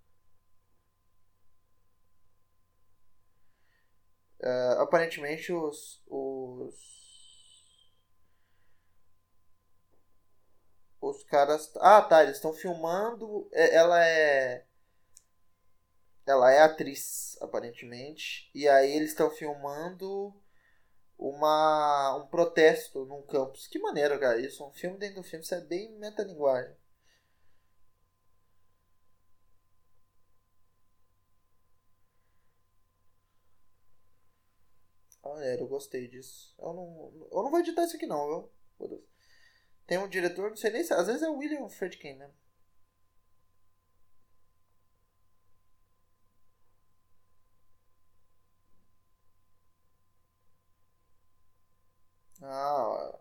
Uh, 4.41 4.81
aparentemente 4.81 5.53
os, 5.53 6.03
os 6.09 6.75
os 11.01 11.23
caras 11.25 11.71
ah 11.77 12.03
tá 12.03 12.25
eles 12.25 12.37
estão 12.37 12.53
filmando 12.53 13.49
é, 13.53 13.73
ela 13.75 14.05
é 14.05 14.65
ela 16.27 16.51
é 16.51 16.61
atriz 16.61 17.37
aparentemente 17.41 18.51
e 18.53 18.69
aí 18.69 18.93
eles 18.93 19.11
estão 19.11 19.31
filmando 19.31 20.35
uma 21.17 22.17
um 22.17 22.27
protesto 22.27 23.05
num 23.05 23.23
campus 23.23 23.69
que 23.69 23.79
maneiro 23.79 24.19
cara 24.19 24.41
isso 24.41 24.67
um 24.67 24.73
filme 24.73 24.99
dentro 24.99 25.23
do 25.23 25.23
filme 25.23 25.45
isso 25.45 25.55
é 25.55 25.61
bem 25.61 25.93
metalinguagem 25.99 26.77
maneiro, 35.43 35.65
eu 35.65 35.69
gostei 35.69 36.09
disso. 36.09 36.55
Eu 36.59 36.73
não, 36.73 37.29
eu 37.33 37.43
não 37.43 37.51
vou 37.51 37.61
editar 37.61 37.85
isso 37.85 37.97
aqui 37.97 38.07
não, 38.07 38.51
viu? 38.79 39.05
Tem 39.87 39.99
um 39.99 40.09
diretor, 40.09 40.51
não 40.51 40.57
sei 40.57 40.71
nem 40.71 40.85
se. 40.85 40.93
Às 40.95 41.07
vezes 41.07 41.23
é 41.23 41.29
o 41.29 41.37
William 41.37 41.69
Friedkin 41.69 42.15
mesmo. 42.15 42.35
Ah, 52.43 53.19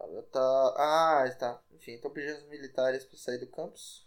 ela 0.00 0.22
tá. 0.24 0.40
Ah, 0.76 1.24
está. 1.28 1.62
Enfim, 1.72 1.92
estão 1.92 2.10
pedindo 2.10 2.38
os 2.38 2.48
militares 2.48 3.04
para 3.04 3.16
sair 3.18 3.38
do 3.38 3.46
campus. 3.46 4.06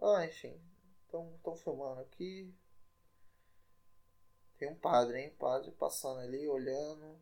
Ah, 0.00 0.24
enfim. 0.26 0.60
Estão 1.06 1.56
filmando 1.56 2.00
aqui. 2.00 2.52
Tem 4.58 4.68
um 4.68 4.74
padre, 4.74 5.20
hein? 5.20 5.36
Padre 5.38 5.70
passando 5.72 6.20
ali, 6.20 6.48
olhando. 6.48 7.18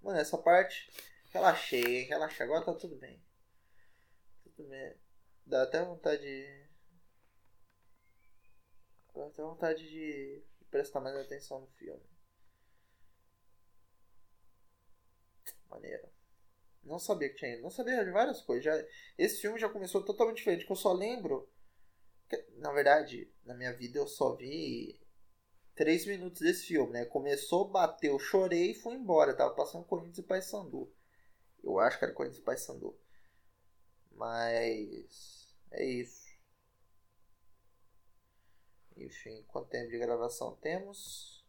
Mano, 0.00 0.18
essa 0.18 0.38
parte. 0.38 0.90
Relaxei? 1.30 2.04
Relaxei. 2.04 2.44
Agora 2.44 2.64
tá 2.64 2.74
tudo 2.74 2.96
bem. 2.96 3.22
Tudo 4.42 4.68
bem. 4.68 4.96
Dá 5.44 5.62
até 5.64 5.84
vontade 5.84 6.22
de. 6.22 6.66
Dá 9.14 9.26
até 9.26 9.42
vontade 9.42 9.88
de 9.88 10.42
prestar 10.70 11.00
mais 11.00 11.14
atenção 11.14 11.60
no 11.60 11.66
filme. 11.72 12.02
Maneiro. 15.68 16.08
Não 16.82 16.98
sabia 16.98 17.28
que 17.28 17.36
tinha. 17.36 17.60
Não 17.60 17.70
sabia 17.70 18.02
de 18.02 18.10
várias 18.10 18.40
coisas. 18.40 18.64
Já, 18.64 18.72
esse 19.18 19.42
filme 19.42 19.58
já 19.58 19.68
começou 19.68 20.02
totalmente 20.02 20.38
diferente. 20.38 20.64
Que 20.64 20.72
eu 20.72 20.76
só 20.76 20.94
lembro. 20.94 21.50
Que, 22.30 22.36
na 22.56 22.72
verdade, 22.72 23.30
na 23.44 23.54
minha 23.54 23.74
vida 23.74 23.98
eu 23.98 24.06
só 24.06 24.34
vi 24.34 25.01
três 25.74 26.06
minutos 26.06 26.40
desse 26.40 26.66
filme, 26.66 26.92
né? 26.92 27.04
Começou, 27.04 27.68
bateu, 27.68 28.18
chorei 28.18 28.72
e 28.72 28.74
fui 28.74 28.94
embora. 28.94 29.36
Tava 29.36 29.54
passando 29.54 29.84
Corinthians 29.84 30.18
e 30.18 30.22
Paysandu. 30.22 30.92
Eu 31.62 31.78
acho 31.78 31.98
que 31.98 32.04
era 32.04 32.14
Corinthians 32.14 32.40
e 32.40 32.44
Paysandu. 32.44 32.98
Mas 34.12 35.54
é 35.70 35.84
isso. 35.84 36.22
Enfim, 38.96 39.44
quanto 39.48 39.70
tempo 39.70 39.90
de 39.90 39.98
gravação 39.98 40.56
temos? 40.56 41.44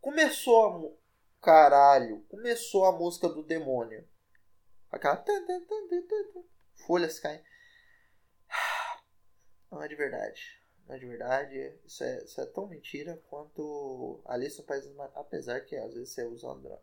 Começou 0.00 0.66
a 0.66 1.02
caralho, 1.40 2.22
começou 2.28 2.84
a 2.84 2.92
música 2.92 3.28
do 3.28 3.42
demônio. 3.42 4.06
Aquela 4.90 5.24
folhas 6.86 7.18
caem. 7.18 7.42
Não 9.70 9.82
é 9.82 9.88
de 9.88 9.94
verdade. 9.96 10.61
Não 10.86 10.94
é 10.94 10.98
de 10.98 11.06
verdade. 11.06 11.72
Isso 11.84 12.04
é, 12.04 12.22
isso 12.24 12.40
é 12.40 12.46
tão 12.46 12.66
mentira 12.68 13.20
quanto 13.28 14.20
Alice 14.26 14.58
no 14.58 14.64
País 14.64 14.84
das 14.86 15.10
Apesar 15.16 15.60
que 15.62 15.74
às 15.76 15.92
vezes 15.94 16.10
você 16.10 16.24
usa 16.24 16.48
Android. 16.48 16.80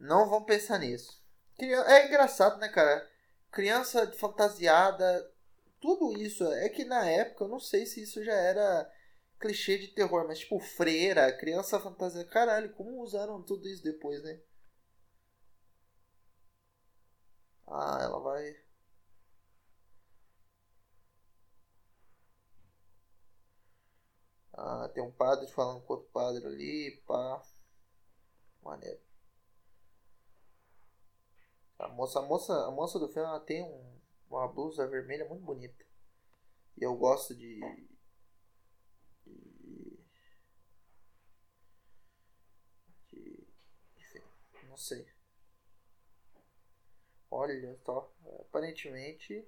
Não 0.00 0.28
vão 0.28 0.42
pensar 0.42 0.78
nisso. 0.78 1.22
É 1.58 2.06
engraçado, 2.06 2.58
né, 2.58 2.68
cara? 2.68 3.08
Criança 3.52 4.10
fantasiada, 4.12 5.30
tudo 5.80 6.12
isso. 6.20 6.44
É 6.54 6.68
que 6.68 6.84
na 6.84 7.04
época, 7.06 7.44
eu 7.44 7.48
não 7.48 7.60
sei 7.60 7.86
se 7.86 8.02
isso 8.02 8.24
já 8.24 8.34
era 8.34 8.90
clichê 9.38 9.78
de 9.78 9.88
terror, 9.88 10.26
mas 10.26 10.40
tipo, 10.40 10.58
freira, 10.60 11.32
criança 11.36 11.78
fantasia. 11.80 12.24
Caralho, 12.24 12.72
como 12.74 13.02
usaram 13.02 13.42
tudo 13.42 13.68
isso 13.68 13.82
depois, 13.84 14.22
né? 14.22 14.40
Ah, 17.66 17.98
ela 18.02 18.20
vai. 18.20 18.54
Ah, 24.56 24.79
tem 24.90 25.02
um 25.02 25.12
padre 25.12 25.46
falando 25.48 25.82
com 25.82 25.94
outro 25.94 26.08
padre 26.10 26.44
ali, 26.46 27.02
pá. 27.06 27.42
Maneiro. 28.62 29.00
A 31.78 31.88
moça, 31.88 32.18
a 32.18 32.22
moça, 32.22 32.66
a 32.66 32.70
moça 32.70 32.98
do 32.98 33.08
filme 33.08 33.26
ela 33.26 33.40
tem 33.40 33.62
um, 33.62 34.00
uma 34.28 34.46
blusa 34.48 34.86
vermelha 34.86 35.26
muito 35.26 35.42
bonita. 35.44 35.84
E 36.76 36.84
eu 36.84 36.94
gosto 36.94 37.34
de, 37.34 37.60
de, 39.24 39.98
de 43.08 43.46
enfim, 43.96 44.22
não 44.68 44.76
sei. 44.76 45.06
Olha 47.30 47.76
só, 47.78 48.12
aparentemente 48.40 49.46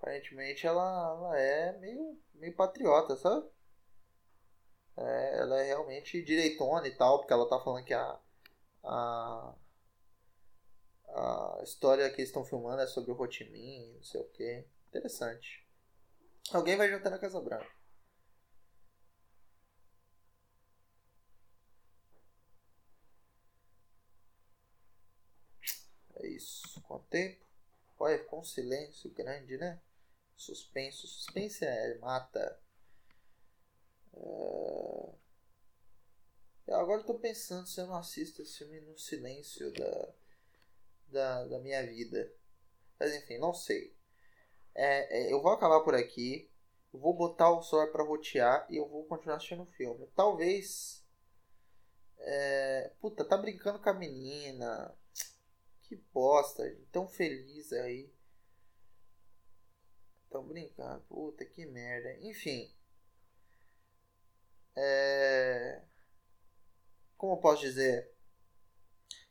aparentemente 0.00 0.66
ela, 0.66 0.82
ela 0.82 1.38
é 1.38 1.78
meio, 1.78 2.18
meio 2.34 2.54
patriota, 2.54 3.16
sabe? 3.16 3.46
É, 4.96 5.38
ela 5.40 5.60
é 5.60 5.64
realmente 5.66 6.22
direitona 6.22 6.86
e 6.88 6.94
tal, 6.96 7.18
porque 7.18 7.32
ela 7.32 7.48
tá 7.48 7.58
falando 7.60 7.84
que 7.84 7.94
a, 7.94 8.18
a, 8.84 9.54
a 11.08 11.60
história 11.62 12.08
que 12.10 12.16
eles 12.20 12.28
estão 12.28 12.44
filmando 12.44 12.82
é 12.82 12.86
sobre 12.86 13.12
o 13.12 13.14
Ho 13.14 13.26
não 13.26 14.02
sei 14.02 14.20
o 14.20 14.24
que. 14.28 14.64
Interessante. 14.88 15.66
Alguém 16.52 16.76
vai 16.76 16.88
jantar 16.90 17.10
na 17.10 17.18
Casa 17.18 17.40
Branca. 17.40 17.66
É 26.16 26.26
isso. 26.28 26.80
Quanto 26.82 27.04
tempo? 27.06 27.44
Olha, 27.98 28.18
ficou 28.18 28.40
um 28.40 28.44
silêncio 28.44 29.10
grande, 29.10 29.56
né? 29.58 29.78
Suspenso. 30.40 31.06
Suspense 31.06 31.62
é 31.64 31.98
mata. 31.98 32.58
Uh... 34.14 35.14
Agora 36.66 37.02
tô 37.02 37.18
pensando 37.18 37.66
se 37.66 37.78
eu 37.80 37.86
não 37.86 37.96
assisto 37.96 38.40
esse 38.40 38.58
filme 38.58 38.80
no 38.80 38.96
silêncio 38.96 39.70
da, 39.72 40.14
da, 41.08 41.44
da 41.44 41.58
minha 41.58 41.84
vida. 41.86 42.32
Mas 42.98 43.14
enfim, 43.14 43.36
não 43.38 43.52
sei. 43.52 43.94
É, 44.74 45.24
é, 45.24 45.32
eu 45.32 45.42
vou 45.42 45.52
acabar 45.52 45.80
por 45.80 45.94
aqui. 45.94 46.50
Vou 46.90 47.12
botar 47.12 47.50
o 47.50 47.62
celular 47.62 47.88
pra 47.88 48.04
rotear 48.04 48.66
e 48.70 48.76
eu 48.76 48.88
vou 48.88 49.04
continuar 49.04 49.36
assistindo 49.36 49.64
o 49.64 49.72
filme. 49.72 50.08
Talvez. 50.14 51.04
É, 52.18 52.92
puta, 52.98 53.24
tá 53.24 53.36
brincando 53.36 53.78
com 53.78 53.90
a 53.90 53.94
menina. 53.94 54.96
Que 55.82 55.96
bosta, 56.14 56.64
tão 56.90 57.06
feliz 57.06 57.72
aí. 57.72 58.10
Tão 60.30 60.46
brincando. 60.46 61.02
Puta, 61.08 61.44
que 61.44 61.66
merda. 61.66 62.16
Enfim. 62.20 62.72
É... 64.76 65.82
Como 67.16 67.34
eu 67.34 67.38
posso 67.38 67.60
dizer? 67.60 68.10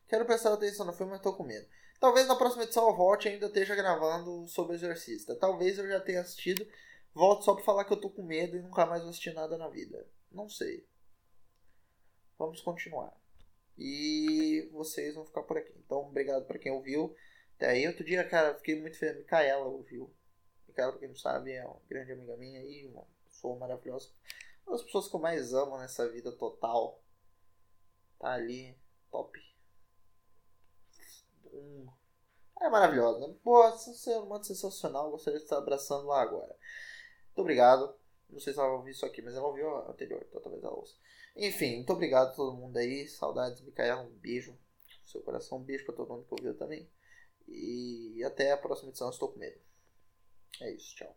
Quero 0.07 0.25
prestar 0.25 0.53
atenção 0.53 0.85
no 0.85 0.93
filme, 0.93 1.13
mas 1.13 1.21
tô 1.21 1.33
com 1.33 1.43
medo. 1.43 1.67
Talvez 1.99 2.27
na 2.27 2.35
próxima 2.35 2.63
edição 2.63 2.87
eu 2.87 2.95
volte 2.95 3.27
e 3.27 3.31
ainda 3.31 3.47
esteja 3.47 3.75
gravando 3.75 4.47
sobre 4.47 4.73
o 4.73 4.75
Exorcista. 4.75 5.35
Talvez 5.35 5.77
eu 5.77 5.87
já 5.87 5.99
tenha 5.99 6.21
assistido, 6.21 6.65
volte 7.13 7.45
só 7.45 7.53
pra 7.53 7.63
falar 7.63 7.85
que 7.85 7.93
eu 7.93 7.99
tô 7.99 8.09
com 8.09 8.23
medo 8.23 8.55
e 8.57 8.61
nunca 8.61 8.85
mais 8.85 9.01
vou 9.01 9.09
assistir 9.09 9.33
nada 9.33 9.57
na 9.57 9.67
vida. 9.67 10.07
Não 10.31 10.47
sei. 10.49 10.87
Vamos 12.37 12.61
continuar. 12.61 13.13
E 13.77 14.69
vocês 14.71 15.15
vão 15.15 15.25
ficar 15.25 15.43
por 15.43 15.57
aqui. 15.57 15.73
Então, 15.85 15.99
obrigado 15.99 16.45
para 16.45 16.59
quem 16.59 16.71
ouviu. 16.71 17.15
Até 17.55 17.69
aí, 17.71 17.87
outro 17.87 18.03
dia, 18.03 18.23
cara, 18.23 18.55
fiquei 18.55 18.79
muito 18.79 18.97
feliz. 18.97 19.17
Micaela 19.17 19.65
ouviu. 19.65 20.13
Micaela, 20.79 20.91
pra 20.91 20.99
quem 20.99 21.09
não 21.09 21.15
sabe, 21.15 21.51
é 21.51 21.65
uma 21.65 21.81
grande 21.87 22.13
amiga 22.13 22.37
minha 22.37 22.59
aí, 22.59 22.87
uma 22.87 23.05
pessoa 23.25 23.57
maravilhosa. 23.57 24.09
Uma 24.65 24.77
das 24.77 24.85
pessoas 24.85 25.07
que 25.07 25.15
eu 25.15 25.19
mais 25.19 25.53
amo 25.53 25.77
nessa 25.77 26.09
vida 26.09 26.31
total. 26.31 27.03
Tá 28.17 28.33
ali, 28.33 28.77
top. 29.11 29.39
Um. 31.51 31.87
É 32.61 32.69
maravilhosa. 32.69 33.27
Né? 33.27 33.35
Pô, 33.43 33.63
é 33.63 33.69
um 33.69 34.43
sensacional. 34.43 35.11
Gostaria 35.11 35.39
de 35.39 35.45
estar 35.45 35.57
abraçando 35.57 36.07
lá 36.07 36.21
agora. 36.21 36.55
Muito 37.27 37.39
obrigado. 37.39 37.95
Não 38.29 38.39
sei 38.39 38.53
se 38.53 38.59
ela 38.59 38.73
ouviu 38.73 38.91
isso 38.91 39.05
aqui, 39.05 39.21
mas 39.21 39.33
ela 39.33 39.47
ouviu 39.47 39.67
a 39.69 39.89
anterior, 39.89 40.23
então 40.27 40.39
talvez 40.39 40.63
ela 40.63 40.75
ouça. 40.75 40.95
Enfim, 41.35 41.77
muito 41.77 41.91
obrigado 41.91 42.27
a 42.27 42.33
todo 42.33 42.55
mundo 42.55 42.77
aí. 42.77 43.07
Saudades, 43.07 43.61
Micaela. 43.61 44.01
Um 44.01 44.11
beijo 44.11 44.51
no 44.51 45.07
seu 45.07 45.21
coração. 45.21 45.57
Um 45.57 45.63
beijo 45.63 45.85
pra 45.85 45.95
todo 45.95 46.09
mundo 46.09 46.25
que 46.25 46.33
ouviu 46.33 46.55
também. 46.57 46.89
E 47.47 48.23
até 48.23 48.51
a 48.51 48.57
próxima 48.57 48.89
edição. 48.89 49.09
Estou 49.09 49.29
com 49.29 49.39
medo. 49.39 49.59
É 50.61 50.71
isso, 50.71 50.95
tchau. 50.95 51.15